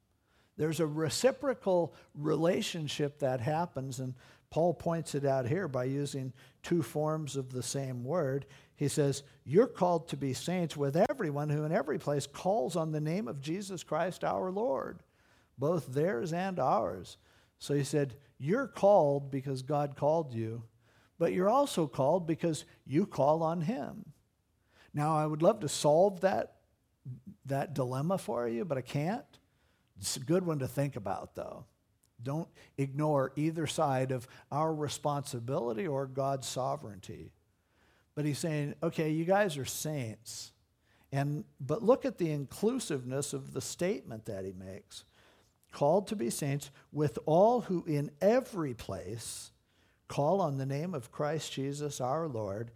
There's 0.57 0.79
a 0.79 0.87
reciprocal 0.87 1.93
relationship 2.15 3.19
that 3.19 3.41
happens, 3.41 3.99
and 3.99 4.15
Paul 4.49 4.73
points 4.73 5.15
it 5.15 5.25
out 5.25 5.47
here 5.47 5.67
by 5.67 5.85
using 5.85 6.33
two 6.61 6.83
forms 6.83 7.35
of 7.35 7.51
the 7.51 7.63
same 7.63 8.03
word. 8.03 8.45
He 8.75 8.87
says, 8.87 9.23
You're 9.45 9.67
called 9.67 10.09
to 10.09 10.17
be 10.17 10.33
saints 10.33 10.75
with 10.75 10.97
everyone 11.09 11.49
who 11.49 11.63
in 11.63 11.71
every 11.71 11.97
place 11.97 12.27
calls 12.27 12.75
on 12.75 12.91
the 12.91 12.99
name 12.99 13.27
of 13.27 13.41
Jesus 13.41 13.83
Christ 13.83 14.23
our 14.23 14.51
Lord, 14.51 15.03
both 15.57 15.93
theirs 15.93 16.33
and 16.33 16.59
ours. 16.59 17.17
So 17.59 17.73
he 17.73 17.83
said, 17.83 18.15
You're 18.39 18.67
called 18.67 19.31
because 19.31 19.61
God 19.61 19.95
called 19.95 20.33
you, 20.33 20.63
but 21.17 21.31
you're 21.31 21.49
also 21.49 21.87
called 21.87 22.27
because 22.27 22.65
you 22.85 23.05
call 23.05 23.43
on 23.43 23.61
Him. 23.61 24.13
Now, 24.93 25.15
I 25.15 25.25
would 25.25 25.41
love 25.41 25.61
to 25.61 25.69
solve 25.69 26.21
that, 26.21 26.55
that 27.45 27.73
dilemma 27.73 28.17
for 28.17 28.47
you, 28.47 28.65
but 28.65 28.77
I 28.77 28.81
can't. 28.81 29.25
It's 29.99 30.17
a 30.17 30.21
good 30.21 30.45
one 30.45 30.59
to 30.59 30.67
think 30.67 30.95
about, 30.95 31.35
though. 31.35 31.65
Don't 32.23 32.49
ignore 32.77 33.31
either 33.35 33.67
side 33.67 34.11
of 34.11 34.27
our 34.51 34.73
responsibility 34.73 35.87
or 35.87 36.05
God's 36.05 36.47
sovereignty. 36.47 37.31
But 38.15 38.25
he's 38.25 38.39
saying, 38.39 38.75
okay, 38.83 39.09
you 39.09 39.25
guys 39.25 39.57
are 39.57 39.65
saints. 39.65 40.51
And 41.11 41.43
but 41.59 41.83
look 41.83 42.05
at 42.05 42.17
the 42.17 42.31
inclusiveness 42.31 43.33
of 43.33 43.53
the 43.53 43.61
statement 43.61 44.25
that 44.25 44.45
he 44.45 44.53
makes. 44.53 45.03
Called 45.71 46.07
to 46.07 46.15
be 46.15 46.29
saints 46.29 46.69
with 46.91 47.17
all 47.25 47.61
who 47.61 47.83
in 47.87 48.11
every 48.21 48.73
place 48.73 49.51
call 50.07 50.41
on 50.41 50.57
the 50.57 50.65
name 50.65 50.93
of 50.93 51.11
Christ 51.11 51.53
Jesus 51.53 52.01
our 52.01 52.27
Lord. 52.27 52.71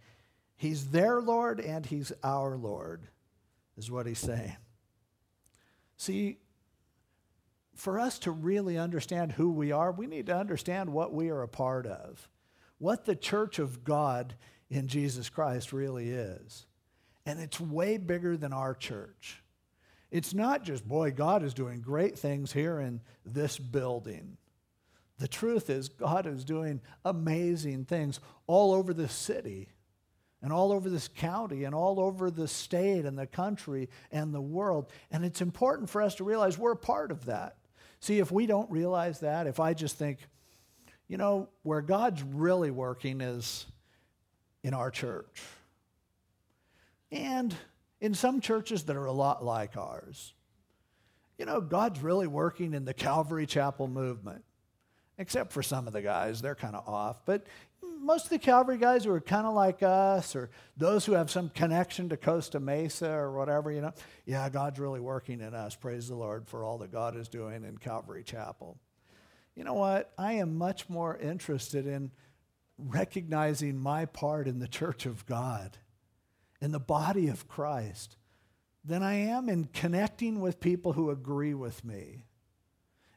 He's 0.56 0.90
their 0.90 1.20
Lord 1.20 1.60
and 1.60 1.84
he's 1.84 2.12
our 2.24 2.56
Lord, 2.56 3.08
is 3.76 3.90
what 3.90 4.06
he's 4.06 4.18
saying. 4.18 4.56
See, 5.98 6.38
for 7.74 8.00
us 8.00 8.18
to 8.20 8.30
really 8.30 8.78
understand 8.78 9.32
who 9.32 9.50
we 9.50 9.70
are, 9.70 9.92
we 9.92 10.06
need 10.06 10.26
to 10.26 10.36
understand 10.36 10.90
what 10.90 11.12
we 11.12 11.28
are 11.28 11.42
a 11.42 11.48
part 11.48 11.86
of, 11.86 12.28
what 12.78 13.04
the 13.04 13.16
church 13.16 13.58
of 13.58 13.84
God 13.84 14.34
in 14.70 14.88
Jesus 14.88 15.28
Christ 15.28 15.72
really 15.72 16.10
is. 16.10 16.66
And 17.26 17.38
it's 17.38 17.60
way 17.60 17.98
bigger 17.98 18.36
than 18.36 18.52
our 18.52 18.74
church. 18.74 19.42
It's 20.10 20.32
not 20.32 20.62
just, 20.64 20.88
boy, 20.88 21.10
God 21.10 21.42
is 21.42 21.52
doing 21.52 21.80
great 21.80 22.18
things 22.18 22.52
here 22.52 22.80
in 22.80 23.02
this 23.24 23.58
building. 23.58 24.38
The 25.18 25.28
truth 25.28 25.68
is, 25.68 25.88
God 25.88 26.26
is 26.26 26.44
doing 26.44 26.80
amazing 27.04 27.84
things 27.86 28.20
all 28.46 28.72
over 28.72 28.94
the 28.94 29.08
city 29.08 29.68
and 30.46 30.52
all 30.52 30.70
over 30.70 30.88
this 30.88 31.08
county 31.08 31.64
and 31.64 31.74
all 31.74 31.98
over 31.98 32.30
the 32.30 32.46
state 32.46 33.04
and 33.04 33.18
the 33.18 33.26
country 33.26 33.88
and 34.12 34.32
the 34.32 34.40
world. 34.40 34.86
And 35.10 35.24
it's 35.24 35.40
important 35.40 35.90
for 35.90 36.00
us 36.00 36.14
to 36.14 36.24
realize 36.24 36.56
we're 36.56 36.70
a 36.70 36.76
part 36.76 37.10
of 37.10 37.24
that. 37.24 37.56
See, 37.98 38.20
if 38.20 38.30
we 38.30 38.46
don't 38.46 38.70
realize 38.70 39.18
that, 39.20 39.48
if 39.48 39.58
I 39.58 39.74
just 39.74 39.98
think, 39.98 40.20
you 41.08 41.16
know, 41.16 41.48
where 41.64 41.80
God's 41.80 42.22
really 42.22 42.70
working 42.70 43.20
is 43.20 43.66
in 44.62 44.72
our 44.72 44.92
church. 44.92 45.42
And 47.10 47.52
in 48.00 48.14
some 48.14 48.40
churches 48.40 48.84
that 48.84 48.94
are 48.94 49.06
a 49.06 49.12
lot 49.12 49.44
like 49.44 49.76
ours. 49.76 50.32
You 51.38 51.46
know, 51.46 51.60
God's 51.60 52.00
really 52.00 52.28
working 52.28 52.72
in 52.72 52.84
the 52.84 52.94
Calvary 52.94 53.46
Chapel 53.46 53.88
movement, 53.88 54.44
except 55.18 55.52
for 55.52 55.64
some 55.64 55.88
of 55.88 55.92
the 55.92 56.02
guys, 56.02 56.40
they're 56.40 56.54
kind 56.54 56.76
of 56.76 56.86
off. 56.86 57.24
But 57.26 57.48
most 58.00 58.24
of 58.24 58.30
the 58.30 58.38
Calvary 58.38 58.78
guys 58.78 59.04
who 59.04 59.12
are 59.12 59.20
kind 59.20 59.46
of 59.46 59.54
like 59.54 59.82
us, 59.82 60.36
or 60.36 60.50
those 60.76 61.04
who 61.04 61.12
have 61.12 61.30
some 61.30 61.48
connection 61.48 62.08
to 62.08 62.16
Costa 62.16 62.60
Mesa 62.60 63.10
or 63.10 63.36
whatever, 63.36 63.72
you 63.72 63.80
know, 63.80 63.92
yeah, 64.24 64.48
God's 64.48 64.78
really 64.78 65.00
working 65.00 65.40
in 65.40 65.54
us. 65.54 65.74
Praise 65.74 66.08
the 66.08 66.14
Lord 66.14 66.46
for 66.46 66.64
all 66.64 66.78
that 66.78 66.92
God 66.92 67.16
is 67.16 67.28
doing 67.28 67.64
in 67.64 67.78
Calvary 67.78 68.22
Chapel. 68.22 68.78
You 69.54 69.64
know 69.64 69.74
what? 69.74 70.12
I 70.18 70.34
am 70.34 70.56
much 70.56 70.88
more 70.88 71.16
interested 71.16 71.86
in 71.86 72.10
recognizing 72.78 73.78
my 73.78 74.04
part 74.04 74.46
in 74.46 74.58
the 74.58 74.68
church 74.68 75.06
of 75.06 75.24
God, 75.26 75.78
in 76.60 76.72
the 76.72 76.78
body 76.78 77.28
of 77.28 77.48
Christ, 77.48 78.16
than 78.84 79.02
I 79.02 79.14
am 79.14 79.48
in 79.48 79.64
connecting 79.72 80.40
with 80.40 80.60
people 80.60 80.92
who 80.92 81.10
agree 81.10 81.54
with 81.54 81.84
me. 81.84 82.26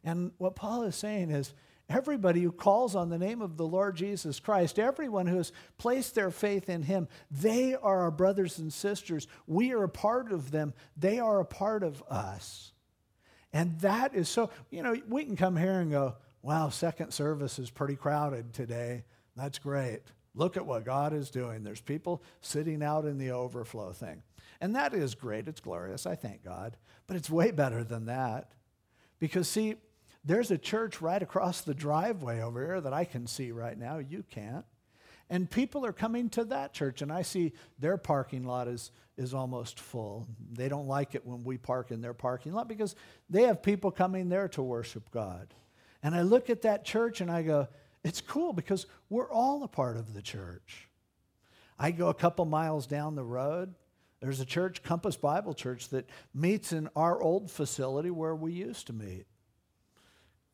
And 0.03 0.31
what 0.37 0.55
Paul 0.55 0.83
is 0.83 0.95
saying 0.95 1.29
is, 1.29 1.53
Everybody 1.89 2.41
who 2.41 2.51
calls 2.51 2.95
on 2.95 3.09
the 3.09 3.17
name 3.17 3.41
of 3.41 3.57
the 3.57 3.65
Lord 3.65 3.95
Jesus 3.95 4.39
Christ, 4.39 4.77
everyone 4.77 5.25
who 5.25 5.37
has 5.37 5.51
placed 5.79 6.13
their 6.13 6.29
faith 6.29 6.69
in 6.69 6.83
him, 6.83 7.07
they 7.31 7.73
are 7.73 8.01
our 8.01 8.11
brothers 8.11 8.59
and 8.59 8.71
sisters. 8.71 9.27
We 9.47 9.73
are 9.73 9.83
a 9.83 9.89
part 9.89 10.31
of 10.31 10.51
them, 10.51 10.73
they 10.95 11.19
are 11.19 11.39
a 11.39 11.45
part 11.45 11.81
of 11.81 12.03
us. 12.07 12.73
And 13.51 13.79
that 13.79 14.13
is 14.13 14.29
so, 14.29 14.51
you 14.69 14.83
know, 14.83 14.95
we 15.07 15.25
can 15.25 15.35
come 15.35 15.57
here 15.57 15.79
and 15.79 15.89
go, 15.89 16.15
wow, 16.43 16.69
second 16.69 17.11
service 17.11 17.57
is 17.57 17.71
pretty 17.71 17.95
crowded 17.95 18.53
today. 18.53 19.03
That's 19.35 19.57
great. 19.57 20.01
Look 20.35 20.57
at 20.57 20.65
what 20.67 20.85
God 20.85 21.13
is 21.13 21.31
doing. 21.31 21.63
There's 21.63 21.81
people 21.81 22.21
sitting 22.41 22.83
out 22.83 23.05
in 23.05 23.17
the 23.17 23.31
overflow 23.31 23.91
thing. 23.93 24.21
And 24.61 24.75
that 24.75 24.93
is 24.93 25.15
great. 25.15 25.47
It's 25.47 25.59
glorious. 25.59 26.05
I 26.05 26.15
thank 26.15 26.43
God. 26.43 26.77
But 27.07 27.17
it's 27.17 27.29
way 27.29 27.49
better 27.49 27.83
than 27.83 28.05
that. 28.05 28.51
Because, 29.17 29.49
see, 29.49 29.75
there's 30.23 30.51
a 30.51 30.57
church 30.57 31.01
right 31.01 31.21
across 31.21 31.61
the 31.61 31.73
driveway 31.73 32.41
over 32.41 32.63
here 32.63 32.81
that 32.81 32.93
I 32.93 33.05
can 33.05 33.27
see 33.27 33.51
right 33.51 33.77
now. 33.77 33.99
You 33.99 34.23
can't. 34.29 34.65
And 35.29 35.49
people 35.49 35.85
are 35.85 35.93
coming 35.93 36.29
to 36.31 36.43
that 36.45 36.73
church, 36.73 37.01
and 37.01 37.11
I 37.11 37.21
see 37.21 37.53
their 37.77 37.97
parking 37.97 38.43
lot 38.43 38.67
is, 38.67 38.91
is 39.15 39.33
almost 39.33 39.79
full. 39.79 40.27
They 40.51 40.69
don't 40.69 40.87
like 40.87 41.13
it 41.13 41.25
when 41.25 41.43
we 41.43 41.57
park 41.57 41.91
in 41.91 42.01
their 42.01 42.15
parking 42.15 42.51
lot 42.53 42.67
because 42.67 42.95
they 43.29 43.43
have 43.43 43.61
people 43.61 43.91
coming 43.91 44.29
there 44.29 44.47
to 44.49 44.63
worship 44.63 45.11
God. 45.11 45.53
And 46.01 46.15
I 46.15 46.21
look 46.23 46.49
at 46.49 46.63
that 46.63 46.83
church 46.83 47.21
and 47.21 47.29
I 47.29 47.43
go, 47.43 47.67
it's 48.03 48.21
cool 48.21 48.53
because 48.53 48.87
we're 49.09 49.29
all 49.31 49.63
a 49.63 49.67
part 49.67 49.97
of 49.97 50.13
the 50.13 50.21
church. 50.21 50.87
I 51.77 51.91
go 51.91 52.07
a 52.09 52.13
couple 52.13 52.45
miles 52.45 52.87
down 52.87 53.15
the 53.15 53.23
road. 53.23 53.75
There's 54.21 54.39
a 54.39 54.45
church, 54.45 54.83
Compass 54.83 55.15
Bible 55.15 55.53
Church, 55.53 55.89
that 55.89 56.09
meets 56.33 56.73
in 56.73 56.89
our 56.95 57.21
old 57.21 57.51
facility 57.51 58.09
where 58.09 58.35
we 58.35 58.51
used 58.51 58.87
to 58.87 58.93
meet. 58.93 59.25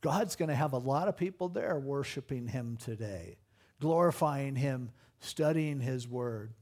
God's 0.06 0.36
going 0.36 0.50
to 0.50 0.56
have 0.56 0.74
a 0.74 0.78
lot 0.78 1.08
of 1.08 1.18
people 1.18 1.50
there 1.50 1.80
worshiping 1.80 2.48
Him 2.48 2.78
today, 2.78 3.38
glorifying 3.82 4.56
Him, 4.56 4.92
studying 5.20 5.80
His 5.80 6.08
Word. 6.08 6.54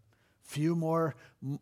Few 0.43 0.77
more, 0.77 1.15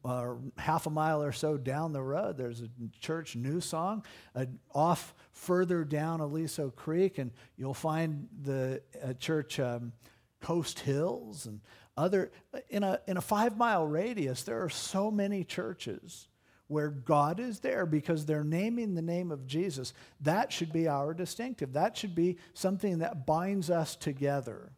uh, 0.06 0.34
half 0.58 0.86
a 0.86 0.92
mile 0.92 1.24
or 1.24 1.32
so 1.32 1.58
down 1.58 1.92
the 1.92 2.04
road, 2.04 2.38
there's 2.38 2.62
a 2.62 2.70
church 3.00 3.36
new 3.36 3.60
song. 3.60 4.06
Uh, 4.36 4.46
off 4.76 5.16
further 5.32 5.84
down 5.84 6.20
Aliso 6.20 6.70
Creek, 6.70 7.18
and 7.18 7.32
you'll 7.58 7.74
find 7.74 8.28
the 8.44 8.84
uh, 9.04 9.14
church 9.14 9.60
um, 9.60 9.92
Coast 10.40 10.82
Hills, 10.82 11.48
and 11.48 11.62
Other, 11.98 12.32
in, 12.70 12.84
a, 12.84 13.00
in 13.08 13.18
a 13.18 13.22
five 13.22 13.58
mile 13.58 13.88
radius, 13.88 14.44
there 14.44 14.64
are 14.64 14.70
so 14.70 15.10
many 15.10 15.44
churches 15.44 16.28
where 16.72 16.90
God 16.90 17.42
is 17.42 17.60
there 17.60 17.86
because 17.86 18.26
they're 18.26 18.46
naming 18.46 18.96
the 18.96 19.02
name 19.02 19.30
of 19.30 19.46
Jesus. 19.46 19.94
That 20.22 20.54
should 20.54 20.72
be 20.72 20.88
our 20.88 21.14
distinctive. 21.14 21.74
That 21.74 21.98
should 21.98 22.16
be 22.16 22.38
something 22.54 23.00
that 23.00 23.26
binds 23.26 23.70
us 23.70 23.98
together. 23.98 24.72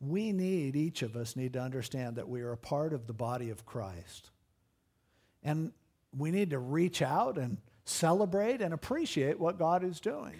We 0.00 0.32
need, 0.32 0.76
each 0.76 1.00
of 1.00 1.16
us 1.16 1.34
need 1.34 1.54
to 1.54 1.60
understand 1.60 2.16
that 2.16 2.28
we 2.28 2.42
are 2.42 2.52
a 2.52 2.58
part 2.58 2.92
of 2.92 3.06
the 3.06 3.14
body 3.14 3.48
of 3.48 3.64
Christ. 3.64 4.30
And 5.42 5.72
we 6.14 6.30
need 6.30 6.50
to 6.50 6.58
reach 6.58 7.00
out 7.00 7.38
and 7.38 7.56
celebrate 7.86 8.60
and 8.60 8.74
appreciate 8.74 9.40
what 9.40 9.58
God 9.58 9.82
is 9.82 9.98
doing. 9.98 10.34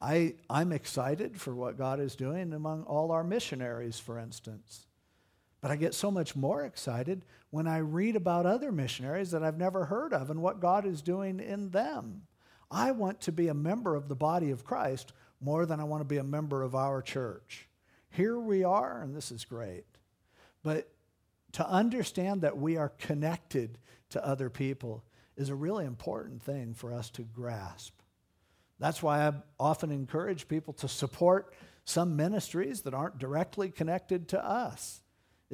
I, 0.00 0.36
I'm 0.48 0.72
excited 0.72 1.38
for 1.38 1.54
what 1.54 1.76
God 1.76 2.00
is 2.00 2.16
doing 2.16 2.54
among 2.54 2.84
all 2.84 3.12
our 3.12 3.24
missionaries, 3.24 3.98
for 3.98 4.18
instance. 4.18 4.86
But 5.64 5.70
I 5.70 5.76
get 5.76 5.94
so 5.94 6.10
much 6.10 6.36
more 6.36 6.62
excited 6.62 7.24
when 7.48 7.66
I 7.66 7.78
read 7.78 8.16
about 8.16 8.44
other 8.44 8.70
missionaries 8.70 9.30
that 9.30 9.42
I've 9.42 9.56
never 9.56 9.86
heard 9.86 10.12
of 10.12 10.28
and 10.28 10.42
what 10.42 10.60
God 10.60 10.84
is 10.84 11.00
doing 11.00 11.40
in 11.40 11.70
them. 11.70 12.26
I 12.70 12.90
want 12.90 13.22
to 13.22 13.32
be 13.32 13.48
a 13.48 13.54
member 13.54 13.94
of 13.94 14.08
the 14.08 14.14
body 14.14 14.50
of 14.50 14.62
Christ 14.62 15.14
more 15.40 15.64
than 15.64 15.80
I 15.80 15.84
want 15.84 16.02
to 16.02 16.04
be 16.04 16.18
a 16.18 16.22
member 16.22 16.62
of 16.62 16.74
our 16.74 17.00
church. 17.00 17.66
Here 18.10 18.38
we 18.38 18.62
are, 18.62 19.00
and 19.00 19.16
this 19.16 19.32
is 19.32 19.46
great. 19.46 19.86
But 20.62 20.90
to 21.52 21.66
understand 21.66 22.42
that 22.42 22.58
we 22.58 22.76
are 22.76 22.90
connected 22.98 23.78
to 24.10 24.22
other 24.22 24.50
people 24.50 25.02
is 25.34 25.48
a 25.48 25.54
really 25.54 25.86
important 25.86 26.42
thing 26.42 26.74
for 26.74 26.92
us 26.92 27.08
to 27.12 27.22
grasp. 27.22 27.94
That's 28.78 29.02
why 29.02 29.26
I 29.26 29.32
often 29.58 29.90
encourage 29.90 30.46
people 30.46 30.74
to 30.74 30.88
support 30.88 31.54
some 31.86 32.16
ministries 32.16 32.82
that 32.82 32.92
aren't 32.92 33.16
directly 33.16 33.70
connected 33.70 34.28
to 34.28 34.46
us. 34.46 35.00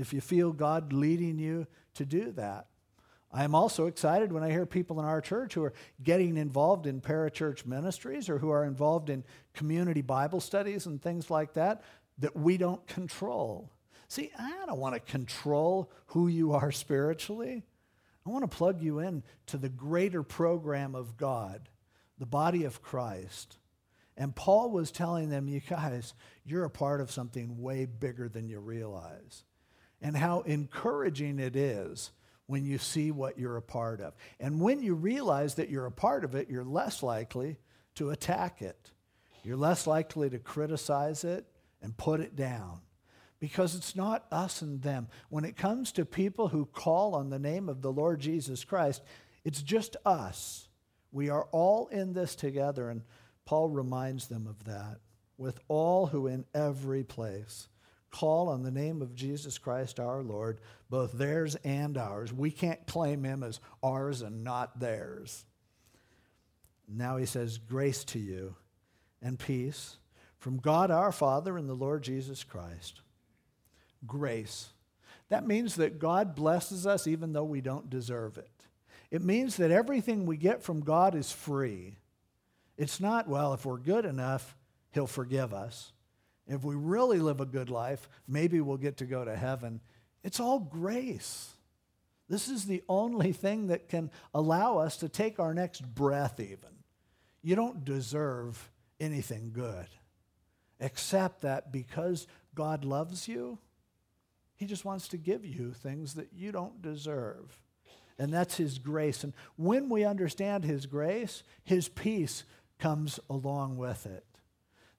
If 0.01 0.13
you 0.13 0.21
feel 0.21 0.53
God 0.53 0.93
leading 0.93 1.39
you 1.39 1.67
to 1.95 2.05
do 2.05 2.33
that. 2.33 2.67
I 3.33 3.45
am 3.45 3.55
also 3.55 3.87
excited 3.87 4.33
when 4.33 4.43
I 4.43 4.51
hear 4.51 4.67
people 4.67 4.99
in 4.99 5.07
our 5.07 5.21
church 5.21 5.55
who 5.55 5.63
are 5.63 5.73
getting 6.03 6.37
involved 6.37 6.87
in 6.87 7.01
parachurch 7.01 7.65
ministries 7.65 8.29
or 8.29 8.39
who 8.39 8.51
are 8.51 8.65
involved 8.65 9.09
in 9.09 9.25
community 9.55 10.03
Bible 10.03 10.41
studies 10.41 10.87
and 10.87 11.01
things 11.01 11.31
like 11.31 11.53
that 11.55 11.85
that 12.19 12.35
we 12.35 12.57
don't 12.57 12.85
control. 12.89 13.71
See, 14.09 14.33
I 14.37 14.67
don't 14.67 14.81
want 14.81 14.95
to 14.95 15.01
control 15.01 15.93
who 16.07 16.27
you 16.27 16.53
are 16.53 16.73
spiritually. 16.73 17.63
I 18.27 18.31
want 18.31 18.51
to 18.51 18.57
plug 18.57 18.83
you 18.83 18.99
in 18.99 19.23
to 19.47 19.59
the 19.59 19.69
greater 19.69 20.23
program 20.23 20.95
of 20.95 21.17
God 21.17 21.69
the 22.19 22.27
body 22.27 22.65
of 22.65 22.83
Christ. 22.83 23.57
And 24.17 24.37
Paul 24.37 24.71
was 24.71 24.91
telling 24.91 25.31
them, 25.31 25.49
you 25.49 25.61
guys, 25.61 26.13
you're 26.45 26.65
a 26.65 26.71
part 26.71 27.01
of 27.01 27.11
something 27.11 27.63
way 27.63 27.87
bigger 27.87 28.29
than 28.29 28.47
you 28.47 28.61
realize. 28.61 29.45
And 30.03 30.17
how 30.17 30.41
encouraging 30.41 31.39
it 31.39 31.57
is 31.57 32.11
when 32.47 32.65
you 32.65 32.79
see 32.79 33.11
what 33.11 33.39
you're 33.39 33.57
a 33.57 33.63
part 33.63 34.01
of. 34.01 34.15
And 34.41 34.61
when 34.61 34.83
you 34.83 34.95
realize 34.95 35.55
that 35.55 35.71
you're 35.71 35.87
a 35.87 35.93
part 35.93 36.25
of 36.25 36.35
it, 36.35 36.51
you're 36.51 36.65
less 36.65 37.03
likely 37.03 37.59
to 37.95 38.11
attack 38.11 38.63
it. 38.63 38.91
You're 39.45 39.57
less 39.57 39.87
likely 39.87 40.31
to 40.31 40.39
criticize 40.39 41.25
it 41.25 41.47
and 41.83 41.97
put 41.97 42.21
it 42.21 42.37
down 42.37 42.81
because 43.41 43.75
it's 43.75 43.97
not 43.97 44.27
us 44.31 44.63
and 44.63 44.83
them. 44.83 45.09
When 45.31 45.45
it 45.45 45.57
comes 45.57 45.93
to 45.93 46.05
people 46.05 46.49
who 46.49 46.67
call 46.67 47.15
on 47.15 47.31
the 47.31 47.39
name 47.39 47.69
of 47.69 47.83
the 47.83 47.93
Lord 47.93 48.21
Jesus 48.21 48.65
Christ, 48.65 49.03
it's 49.45 49.63
just 49.63 49.97
us. 50.05 50.69
We 51.11 51.31
are 51.31 51.49
all 51.51 51.89
in 51.89 52.13
this 52.13 52.37
together, 52.37 52.91
and 52.91 53.03
Paul 53.47 53.71
reminds 53.71 54.29
them 54.29 54.47
of 54.47 54.65
that. 54.65 54.99
With 55.39 55.59
all 55.69 56.07
who 56.07 56.27
in 56.27 56.45
every 56.55 57.03
place 57.03 57.69
call 58.11 58.49
on 58.49 58.63
the 58.63 58.71
name 58.71 59.03
of 59.03 59.15
Jesus 59.15 59.59
Christ 59.59 60.01
our 60.01 60.23
Lord, 60.23 60.61
both 60.89 61.13
theirs 61.13 61.57
and 61.65 61.97
ours. 61.97 62.33
We 62.33 62.51
can't 62.51 62.87
claim 62.87 63.25
him 63.25 63.43
as 63.43 63.61
ours 63.83 64.23
and 64.23 64.43
not 64.45 64.81
theirs. 64.81 65.45
Now 66.89 67.17
he 67.17 67.27
says, 67.27 67.59
Grace 67.59 68.05
to 68.05 68.19
you 68.19 68.57
and 69.23 69.39
peace 69.39 69.97
from 70.39 70.59
God 70.59 70.91
our 70.91 71.13
Father 71.13 71.57
and 71.57 71.69
the 71.69 71.75
Lord 71.75 72.03
Jesus 72.03 72.43
Christ. 72.43 73.01
Grace. 74.07 74.71
That 75.29 75.47
means 75.47 75.77
that 75.77 76.01
God 76.01 76.35
blesses 76.35 76.87
us 76.87 77.07
even 77.07 77.33
though 77.33 77.45
we 77.45 77.61
don't 77.61 77.91
deserve 77.91 78.39
it. 78.39 78.51
It 79.11 79.23
means 79.23 79.57
that 79.57 79.71
everything 79.71 80.27
we 80.27 80.37
get 80.37 80.63
from 80.63 80.81
God 80.81 81.15
is 81.15 81.31
free. 81.31 81.99
It's 82.77 83.01
not, 83.01 83.29
well, 83.29 83.53
if 83.53 83.65
we're 83.65 83.77
good 83.77 84.05
enough, 84.05 84.57
He'll 84.93 85.07
forgive 85.07 85.53
us. 85.53 85.93
If 86.51 86.65
we 86.65 86.75
really 86.75 87.19
live 87.19 87.41
a 87.41 87.47
good 87.47 87.71
life, 87.71 88.09
maybe 88.27 88.61
we'll 88.61 88.77
get 88.77 88.99
to 88.99 89.07
go 89.07 89.25
to 89.25 89.37
heaven. 89.37 89.81
It's 90.23 90.41
all 90.41 90.59
grace. 90.59 91.55
This 92.29 92.49
is 92.49 92.65
the 92.65 92.83
only 92.89 93.33
thing 93.33 93.69
that 93.69 93.89
can 93.89 94.11
allow 94.35 94.79
us 94.79 94.99
to 94.99 95.09
take 95.09 95.39
our 95.39 95.55
next 95.55 95.83
breath, 95.95 96.39
even. 96.41 96.71
You 97.43 97.57
don't 97.57 97.85
deserve 97.85 98.71
anything 99.01 99.53
good, 99.53 99.87
except 100.79 101.43
that 101.43 101.73
because 101.73 102.27
God 102.55 102.85
loves 102.85 103.27
you, 103.27 103.59
He 104.57 104.67
just 104.67 104.85
wants 104.85 105.09
to 105.09 105.17
give 105.17 105.45
you 105.45 105.73
things 105.73 106.15
that 106.15 106.29
you 106.35 106.53
don't 106.53 106.83
deserve 106.83 107.59
and 108.21 108.31
that's 108.31 108.59
His 108.59 108.79
grace. 108.79 109.25
And 109.25 109.33
when 109.57 109.89
we 109.89 110.05
understand 110.05 110.63
His 110.63 110.85
grace, 110.85 111.43
His 111.65 111.89
peace 111.89 112.45
comes 112.79 113.19
along 113.31 113.79
with 113.79 114.05
it. 114.05 114.27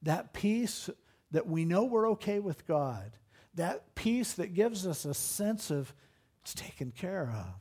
That 0.02 0.34
peace 0.34 0.90
that 1.32 1.48
we 1.48 1.66
know 1.66 1.86
we're 1.86 2.12
okay 2.12 2.40
with 2.40 2.68
God, 2.68 3.12
that 3.56 3.96
peace 3.96 4.34
that 4.34 4.54
gives 4.54 4.86
us 4.86 5.06
a 5.06 5.14
sense 5.14 5.72
of 5.72 5.94
it's 6.42 6.54
taken 6.54 6.92
care 6.92 7.30
of. 7.30 7.54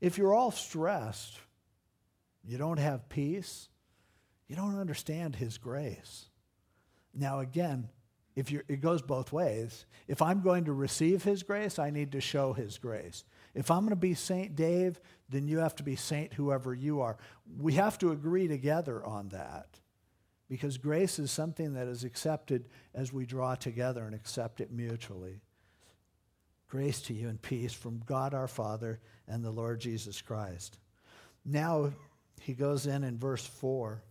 If 0.00 0.18
you're 0.18 0.34
all 0.34 0.50
stressed, 0.50 1.38
you 2.44 2.58
don't 2.58 2.78
have 2.78 3.08
peace, 3.08 3.68
you 4.46 4.56
don't 4.56 4.78
understand 4.78 5.36
His 5.36 5.58
grace. 5.58 6.26
Now, 7.14 7.40
again, 7.40 7.88
if 8.36 8.52
you're, 8.52 8.62
it 8.68 8.80
goes 8.80 9.02
both 9.02 9.32
ways. 9.32 9.84
If 10.06 10.22
I'm 10.22 10.42
going 10.42 10.66
to 10.66 10.72
receive 10.72 11.24
His 11.24 11.42
grace, 11.42 11.78
I 11.78 11.90
need 11.90 12.12
to 12.12 12.20
show 12.20 12.52
His 12.52 12.78
grace. 12.78 13.24
If 13.54 13.70
I'm 13.70 13.80
going 13.80 13.90
to 13.90 13.96
be 13.96 14.14
Saint 14.14 14.54
Dave, 14.54 15.00
then 15.28 15.48
you 15.48 15.58
have 15.58 15.74
to 15.76 15.82
be 15.82 15.96
Saint 15.96 16.34
whoever 16.34 16.72
you 16.72 17.00
are. 17.00 17.16
We 17.58 17.72
have 17.72 17.98
to 17.98 18.12
agree 18.12 18.46
together 18.46 19.04
on 19.04 19.30
that 19.30 19.80
because 20.48 20.78
grace 20.78 21.18
is 21.18 21.30
something 21.30 21.74
that 21.74 21.88
is 21.88 22.04
accepted 22.04 22.68
as 22.94 23.12
we 23.12 23.26
draw 23.26 23.54
together 23.54 24.04
and 24.04 24.14
accept 24.14 24.60
it 24.60 24.72
mutually. 24.72 25.40
Grace 26.68 27.00
to 27.02 27.14
you 27.14 27.28
and 27.28 27.40
peace 27.40 27.72
from 27.72 28.02
God 28.06 28.34
our 28.34 28.48
Father 28.48 29.00
and 29.26 29.44
the 29.44 29.50
Lord 29.50 29.80
Jesus 29.80 30.22
Christ. 30.22 30.78
Now 31.44 31.92
he 32.40 32.54
goes 32.54 32.86
in 32.86 33.04
in 33.04 33.18
verse 33.18 33.46
4 33.46 34.02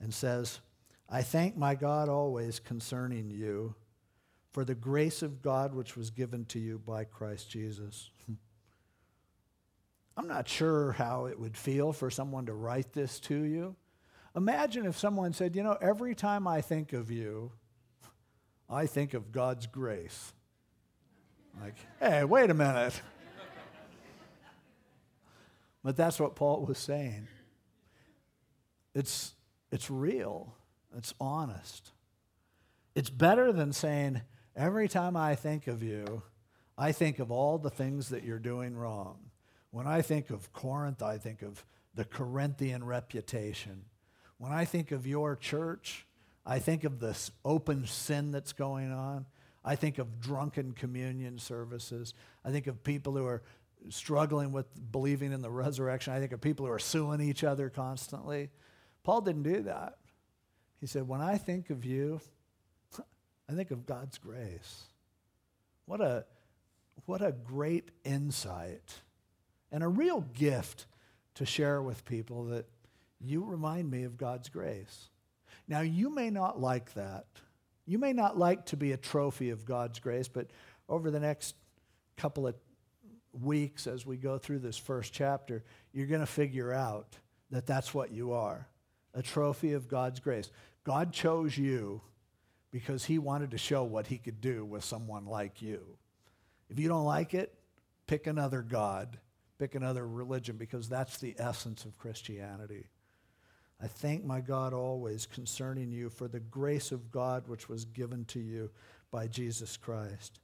and 0.00 0.12
says, 0.12 0.60
I 1.08 1.22
thank 1.22 1.56
my 1.56 1.74
God 1.74 2.08
always 2.08 2.60
concerning 2.60 3.30
you 3.30 3.74
for 4.52 4.64
the 4.64 4.74
grace 4.74 5.22
of 5.22 5.42
God 5.42 5.74
which 5.74 5.96
was 5.96 6.10
given 6.10 6.44
to 6.46 6.58
you 6.58 6.80
by 6.84 7.04
Christ 7.04 7.50
Jesus. 7.50 8.10
I'm 10.16 10.28
not 10.28 10.48
sure 10.48 10.92
how 10.92 11.26
it 11.26 11.38
would 11.38 11.56
feel 11.56 11.92
for 11.92 12.10
someone 12.10 12.46
to 12.46 12.54
write 12.54 12.92
this 12.92 13.20
to 13.20 13.42
you. 13.42 13.76
Imagine 14.38 14.86
if 14.86 14.96
someone 14.96 15.32
said, 15.32 15.56
You 15.56 15.64
know, 15.64 15.76
every 15.80 16.14
time 16.14 16.46
I 16.46 16.60
think 16.60 16.92
of 16.92 17.10
you, 17.10 17.50
I 18.70 18.86
think 18.86 19.12
of 19.12 19.32
God's 19.32 19.66
grace. 19.66 20.32
Like, 21.60 21.74
hey, 21.98 22.22
wait 22.22 22.48
a 22.48 22.54
minute. 22.54 23.02
but 25.82 25.96
that's 25.96 26.20
what 26.20 26.36
Paul 26.36 26.64
was 26.66 26.78
saying. 26.78 27.26
It's, 28.94 29.34
it's 29.72 29.90
real, 29.90 30.54
it's 30.96 31.12
honest. 31.20 31.90
It's 32.94 33.10
better 33.10 33.52
than 33.52 33.72
saying, 33.72 34.22
Every 34.54 34.86
time 34.86 35.16
I 35.16 35.34
think 35.34 35.66
of 35.66 35.82
you, 35.82 36.22
I 36.76 36.92
think 36.92 37.18
of 37.18 37.32
all 37.32 37.58
the 37.58 37.70
things 37.70 38.10
that 38.10 38.22
you're 38.22 38.38
doing 38.38 38.76
wrong. 38.76 39.18
When 39.72 39.88
I 39.88 40.00
think 40.00 40.30
of 40.30 40.52
Corinth, 40.52 41.02
I 41.02 41.18
think 41.18 41.42
of 41.42 41.64
the 41.94 42.04
Corinthian 42.04 42.84
reputation. 42.84 43.84
When 44.38 44.52
I 44.52 44.64
think 44.64 44.92
of 44.92 45.06
your 45.06 45.36
church, 45.36 46.06
I 46.46 46.58
think 46.58 46.84
of 46.84 47.00
this 47.00 47.30
open 47.44 47.86
sin 47.86 48.30
that's 48.30 48.52
going 48.52 48.92
on. 48.92 49.26
I 49.64 49.76
think 49.76 49.98
of 49.98 50.20
drunken 50.20 50.72
communion 50.72 51.38
services. 51.38 52.14
I 52.44 52.50
think 52.50 52.66
of 52.68 52.82
people 52.82 53.14
who 53.14 53.26
are 53.26 53.42
struggling 53.90 54.52
with 54.52 54.66
believing 54.90 55.32
in 55.32 55.42
the 55.42 55.50
resurrection. 55.50 56.12
I 56.12 56.20
think 56.20 56.32
of 56.32 56.40
people 56.40 56.66
who 56.66 56.72
are 56.72 56.78
suing 56.78 57.20
each 57.20 57.44
other 57.44 57.68
constantly. 57.68 58.50
Paul 59.02 59.20
didn't 59.20 59.42
do 59.42 59.62
that. 59.62 59.98
He 60.80 60.86
said, 60.86 61.06
When 61.06 61.20
I 61.20 61.36
think 61.36 61.70
of 61.70 61.84
you, 61.84 62.20
I 63.48 63.52
think 63.52 63.70
of 63.70 63.86
God's 63.86 64.18
grace. 64.18 64.84
What 65.86 66.00
a, 66.00 66.24
what 67.06 67.22
a 67.22 67.32
great 67.32 67.90
insight 68.04 69.00
and 69.72 69.82
a 69.82 69.88
real 69.88 70.20
gift 70.34 70.86
to 71.34 71.46
share 71.46 71.82
with 71.82 72.04
people 72.04 72.44
that 72.46 72.66
you 73.20 73.44
remind 73.44 73.90
me 73.90 74.04
of 74.04 74.16
God's 74.16 74.48
grace. 74.48 75.08
Now, 75.66 75.80
you 75.80 76.14
may 76.14 76.30
not 76.30 76.60
like 76.60 76.94
that. 76.94 77.26
You 77.86 77.98
may 77.98 78.12
not 78.12 78.38
like 78.38 78.66
to 78.66 78.76
be 78.76 78.92
a 78.92 78.96
trophy 78.96 79.50
of 79.50 79.64
God's 79.64 79.98
grace, 79.98 80.28
but 80.28 80.50
over 80.88 81.10
the 81.10 81.20
next 81.20 81.54
couple 82.16 82.46
of 82.46 82.54
weeks 83.32 83.86
as 83.86 84.04
we 84.06 84.16
go 84.16 84.38
through 84.38 84.60
this 84.60 84.76
first 84.76 85.12
chapter, 85.12 85.64
you're 85.92 86.06
going 86.06 86.20
to 86.20 86.26
figure 86.26 86.72
out 86.72 87.16
that 87.50 87.66
that's 87.66 87.94
what 87.94 88.10
you 88.10 88.32
are 88.32 88.68
a 89.14 89.22
trophy 89.22 89.72
of 89.72 89.88
God's 89.88 90.20
grace. 90.20 90.50
God 90.84 91.12
chose 91.12 91.56
you 91.56 92.02
because 92.70 93.04
he 93.04 93.18
wanted 93.18 93.50
to 93.50 93.58
show 93.58 93.82
what 93.82 94.06
he 94.06 94.18
could 94.18 94.40
do 94.40 94.64
with 94.64 94.84
someone 94.84 95.24
like 95.26 95.62
you. 95.62 95.80
If 96.68 96.78
you 96.78 96.88
don't 96.88 97.04
like 97.04 97.34
it, 97.34 97.54
pick 98.06 98.26
another 98.26 98.62
God, 98.62 99.18
pick 99.58 99.74
another 99.74 100.06
religion, 100.06 100.56
because 100.56 100.88
that's 100.88 101.18
the 101.18 101.34
essence 101.38 101.84
of 101.84 101.98
Christianity. 101.98 102.86
I 103.80 103.86
thank 103.86 104.24
my 104.24 104.40
God 104.40 104.72
always 104.72 105.26
concerning 105.26 105.92
you 105.92 106.10
for 106.10 106.26
the 106.26 106.40
grace 106.40 106.90
of 106.90 107.10
God 107.10 107.46
which 107.46 107.68
was 107.68 107.84
given 107.84 108.24
to 108.26 108.40
you 108.40 108.70
by 109.10 109.28
Jesus 109.28 109.76
Christ. 109.76 110.40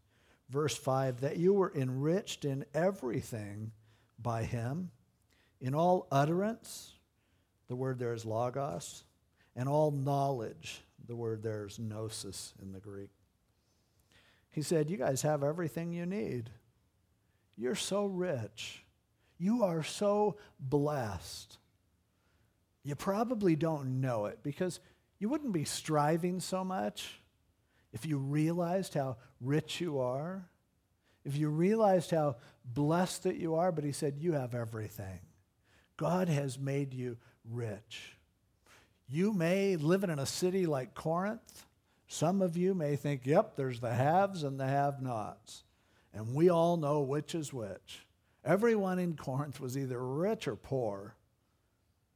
Verse 0.51 0.77
5 0.77 1.21
that 1.21 1.37
you 1.37 1.53
were 1.53 1.73
enriched 1.75 2.45
in 2.45 2.65
everything 2.75 3.73
by 4.19 4.45
him, 4.45 4.91
in 5.61 5.75
all 5.75 6.07
utterance, 6.13 6.93
the 7.69 7.77
word 7.77 7.99
there 7.99 8.15
is 8.15 8.25
logos, 8.25 9.05
and 9.57 9.69
all 9.69 9.91
knowledge, 9.91 10.83
the 11.07 11.17
word 11.17 11.43
there 11.43 11.67
is 11.67 11.79
gnosis 11.79 12.55
in 12.63 12.73
the 12.73 12.81
Greek. 12.81 13.11
He 14.51 14.63
said, 14.63 14.91
You 14.91 14.97
guys 14.97 15.23
have 15.23 15.43
everything 15.43 15.93
you 15.93 16.07
need. 16.07 16.51
You're 17.57 17.75
so 17.75 18.07
rich. 18.07 18.85
You 19.39 19.65
are 19.65 19.83
so 19.83 20.37
blessed. 20.61 21.59
You 22.85 22.95
probably 22.95 23.57
don't 23.57 24.01
know 24.01 24.27
it 24.27 24.41
because 24.43 24.79
you 25.19 25.29
wouldn't 25.29 25.53
be 25.53 25.65
striving 25.65 26.39
so 26.39 26.63
much 26.63 27.21
if 27.93 28.05
you 28.05 28.19
realized 28.19 28.95
how 28.95 29.17
rich 29.41 29.81
you 29.81 30.01
are, 30.01 30.49
if 31.25 31.37
you 31.37 31.49
realized 31.49 32.11
how 32.11 32.37
blessed 32.65 33.23
that 33.23 33.37
you 33.37 33.55
are, 33.55 33.73
but 33.73 33.85
he 33.85 33.93
said, 33.93 34.19
You 34.19 34.33
have 34.33 34.55
everything. 34.55 35.21
God 35.97 36.29
has 36.29 36.59
made 36.59 36.93
you 36.93 37.17
rich. 37.49 38.19
You 39.09 39.33
may 39.33 39.77
live 39.77 40.05
in 40.05 40.19
a 40.19 40.27
city 40.27 40.67
like 40.67 40.95
Corinth. 40.95 41.67
Some 42.09 42.43
of 42.43 42.57
you 42.57 42.75
may 42.75 42.97
think, 42.97 43.25
Yep, 43.25 43.57
there's 43.57 43.81
the 43.81 43.95
haves 43.95 44.43
and 44.43 44.61
the 44.61 44.67
have 44.67 45.01
nots. 45.01 45.65
And 46.13 46.35
we 46.35 46.51
all 46.51 46.77
know 46.77 47.01
which 47.01 47.35
is 47.35 47.53
which. 47.53 48.07
Everyone 48.45 48.99
in 48.99 49.17
Corinth 49.17 49.59
was 49.61 49.79
either 49.79 50.05
rich 50.05 50.47
or 50.47 50.57
poor. 50.57 51.15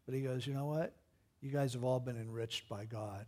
But 0.09 0.14
he 0.14 0.23
goes, 0.23 0.47
you 0.47 0.55
know 0.55 0.64
what? 0.64 0.94
You 1.42 1.51
guys 1.51 1.75
have 1.75 1.85
all 1.85 2.01
been 2.01 2.16
enriched 2.16 2.66
by 2.66 2.87
God. 2.87 3.27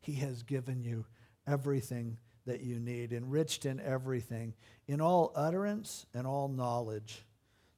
He 0.00 0.12
has 0.14 0.44
given 0.44 0.80
you 0.80 1.04
everything 1.44 2.18
that 2.46 2.60
you 2.60 2.78
need, 2.78 3.12
enriched 3.12 3.66
in 3.66 3.80
everything, 3.80 4.54
in 4.86 5.00
all 5.00 5.32
utterance 5.34 6.06
and 6.14 6.28
all 6.28 6.46
knowledge. 6.46 7.24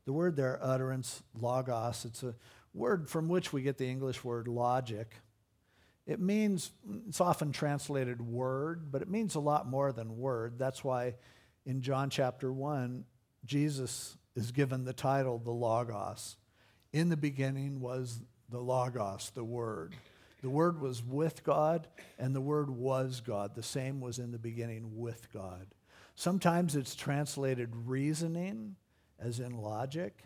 The 0.04 0.12
word 0.12 0.36
there, 0.36 0.58
utterance, 0.62 1.22
logos, 1.40 2.04
it's 2.04 2.22
a 2.22 2.34
word 2.74 3.08
from 3.08 3.30
which 3.30 3.54
we 3.54 3.62
get 3.62 3.78
the 3.78 3.88
English 3.88 4.22
word 4.22 4.48
logic. 4.48 5.14
It 6.06 6.20
means, 6.20 6.72
it's 7.08 7.22
often 7.22 7.52
translated 7.52 8.20
word, 8.20 8.92
but 8.92 9.00
it 9.00 9.08
means 9.08 9.34
a 9.34 9.40
lot 9.40 9.66
more 9.66 9.92
than 9.92 10.18
word. 10.18 10.58
That's 10.58 10.84
why 10.84 11.14
in 11.64 11.80
John 11.80 12.10
chapter 12.10 12.52
1, 12.52 13.06
Jesus 13.46 14.18
is 14.36 14.52
given 14.52 14.84
the 14.84 14.92
title, 14.92 15.38
the 15.38 15.50
Logos. 15.50 16.36
In 16.92 17.08
the 17.08 17.16
beginning 17.16 17.80
was 17.80 18.20
the 18.52 18.60
Logos, 18.60 19.32
the 19.34 19.42
Word. 19.42 19.96
The 20.42 20.50
Word 20.50 20.80
was 20.80 21.02
with 21.02 21.42
God, 21.42 21.88
and 22.18 22.34
the 22.34 22.40
Word 22.40 22.70
was 22.70 23.20
God. 23.20 23.54
The 23.54 23.62
same 23.62 24.00
was 24.00 24.18
in 24.18 24.30
the 24.30 24.38
beginning 24.38 24.98
with 24.98 25.32
God. 25.32 25.66
Sometimes 26.14 26.76
it's 26.76 26.94
translated 26.94 27.70
reasoning, 27.86 28.76
as 29.18 29.40
in 29.40 29.56
logic, 29.56 30.18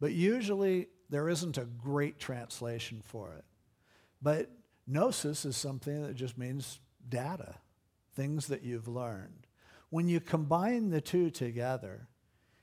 but 0.00 0.12
usually 0.12 0.88
there 1.10 1.28
isn't 1.28 1.58
a 1.58 1.64
great 1.64 2.18
translation 2.18 3.02
for 3.04 3.34
it. 3.34 3.44
But 4.20 4.50
gnosis 4.86 5.44
is 5.44 5.56
something 5.56 6.02
that 6.02 6.14
just 6.14 6.38
means 6.38 6.78
data, 7.08 7.56
things 8.14 8.46
that 8.46 8.62
you've 8.62 8.88
learned. 8.88 9.46
When 9.90 10.06
you 10.06 10.20
combine 10.20 10.90
the 10.90 11.00
two 11.00 11.30
together, 11.30 12.08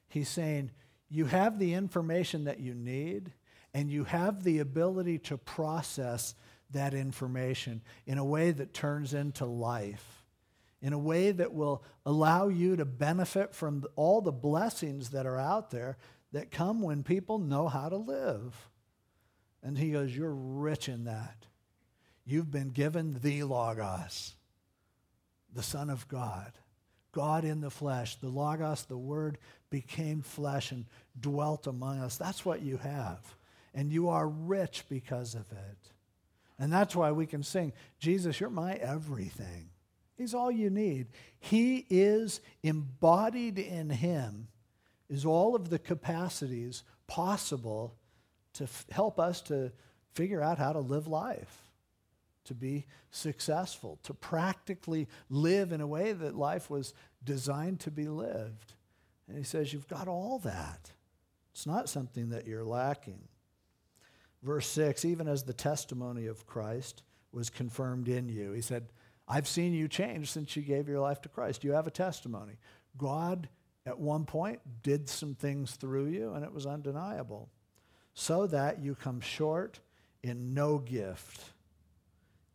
he's 0.08 0.30
saying 0.30 0.72
you 1.10 1.26
have 1.26 1.60
the 1.60 1.74
information 1.74 2.46
that 2.46 2.60
you 2.60 2.74
need 2.74 3.34
and 3.74 3.90
you 3.90 4.04
have 4.06 4.44
the 4.44 4.60
ability 4.60 5.20
to 5.20 5.38
process 5.38 6.36
that 6.72 6.94
information 6.94 7.82
in 8.06 8.18
a 8.18 8.26
way 8.26 8.52
that 8.52 8.74
turns 8.74 9.14
into 9.14 9.46
life, 9.46 10.24
in 10.82 10.94
a 10.94 11.00
way 11.00 11.32
that 11.32 11.54
will 11.54 11.84
allow 12.06 12.48
you 12.48 12.76
to 12.76 12.86
benefit 12.86 13.54
from 13.54 13.86
all 13.96 14.22
the 14.22 14.32
blessings 14.32 15.10
that 15.10 15.26
are 15.26 15.40
out 15.40 15.72
there 15.72 15.98
that 16.32 16.52
come 16.52 16.82
when 16.82 17.04
people 17.04 17.40
know 17.40 17.68
how 17.68 17.90
to 17.90 17.98
live. 17.98 18.70
And 19.64 19.78
he 19.78 19.92
goes, 19.92 20.16
You're 20.16 20.34
rich 20.34 20.88
in 20.88 21.06
that. 21.06 21.46
You've 22.26 22.52
been 22.52 22.70
given 22.70 23.20
the 23.22 23.44
Logos, 23.44 24.36
the 25.54 25.64
Son 25.64 25.90
of 25.90 26.08
God. 26.08 26.54
God 27.12 27.44
in 27.44 27.60
the 27.60 27.72
flesh, 27.72 28.16
the 28.18 28.30
Logos, 28.30 28.84
the 28.84 28.98
Word, 28.98 29.40
became 29.72 30.22
flesh 30.22 30.72
and 30.72 30.86
dwelt 31.20 31.66
among 31.66 32.00
us. 32.00 32.18
That's 32.18 32.46
what 32.46 32.62
you 32.62 32.78
have 32.78 33.36
and 33.74 33.92
you 33.92 34.10
are 34.10 34.28
rich 34.28 34.86
because 34.90 35.36
of 35.36 35.52
it. 35.52 35.92
And 36.58 36.72
that's 36.72 36.96
why 36.96 37.12
we 37.12 37.26
can 37.26 37.44
sing, 37.44 37.72
Jesus, 38.00 38.40
you're 38.40 38.50
my 38.50 38.74
everything. 38.74 39.70
He's 40.18 40.34
all 40.34 40.52
you 40.52 40.70
need. 40.70 41.08
He 41.40 41.86
is 41.90 42.42
embodied 42.62 43.58
in 43.58 43.90
Him, 43.90 44.50
is 45.10 45.26
all 45.26 45.56
of 45.56 45.70
the 45.70 45.80
capacities 45.80 46.84
possible 47.08 47.96
to 48.54 48.66
f- 48.66 48.86
help 48.92 49.18
us 49.18 49.40
to 49.44 49.72
figure 50.14 50.42
out 50.42 50.58
how 50.58 50.74
to 50.74 50.80
live 50.80 51.08
life, 51.08 51.70
to 52.44 52.54
be 52.54 52.86
successful, 53.12 53.98
to 54.04 54.14
practically 54.14 55.08
live 55.30 55.72
in 55.72 55.80
a 55.80 55.88
way 55.88 56.12
that 56.12 56.36
life 56.36 56.70
was 56.70 56.94
designed 57.24 57.80
to 57.80 57.92
be 57.92 58.10
lived. 58.10 58.74
And 59.30 59.38
He 59.38 59.46
says, 59.46 59.72
You've 59.72 59.88
got 59.88 60.10
all 60.10 60.40
that. 60.40 60.92
It's 61.54 61.66
not 61.66 61.88
something 61.88 62.30
that 62.30 62.46
you're 62.46 62.66
lacking. 62.66 63.30
Verse 64.42 64.68
6 64.68 65.06
even 65.06 65.28
as 65.28 65.44
the 65.44 65.54
testimony 65.54 66.28
of 66.28 66.46
Christ 66.46 67.04
was 67.32 67.50
confirmed 67.50 68.08
in 68.08 68.30
you. 68.30 68.52
He 68.54 68.62
said, 68.62 68.88
I've 69.28 69.48
seen 69.48 69.74
you 69.74 69.88
change 69.88 70.32
since 70.32 70.56
you 70.56 70.64
gave 70.64 70.88
your 70.88 71.00
life 71.00 71.22
to 71.22 71.30
Christ. 71.30 71.64
You 71.64 71.74
have 71.74 71.88
a 71.88 71.92
testimony. 71.92 72.54
God, 72.98 73.48
at 73.86 74.00
one 74.00 74.26
point, 74.26 74.60
did 74.82 75.08
some 75.08 75.36
things 75.36 75.76
through 75.76 76.08
you, 76.08 76.34
and 76.34 76.44
it 76.44 76.52
was 76.52 76.66
undeniable. 76.66 77.50
So 78.16 78.48
that 78.48 78.82
you 78.82 78.96
come 78.96 79.22
short 79.22 79.80
in 80.24 80.56
no 80.56 80.80
gift, 80.80 81.52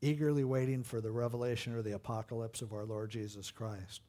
eagerly 0.03 0.42
waiting 0.42 0.83
for 0.83 1.01
the 1.01 1.12
revelation 1.12 1.75
or 1.75 1.83
the 1.83 1.94
apocalypse 1.94 2.61
of 2.61 2.73
our 2.73 2.85
Lord 2.85 3.11
Jesus 3.11 3.53
Christ 3.53 4.01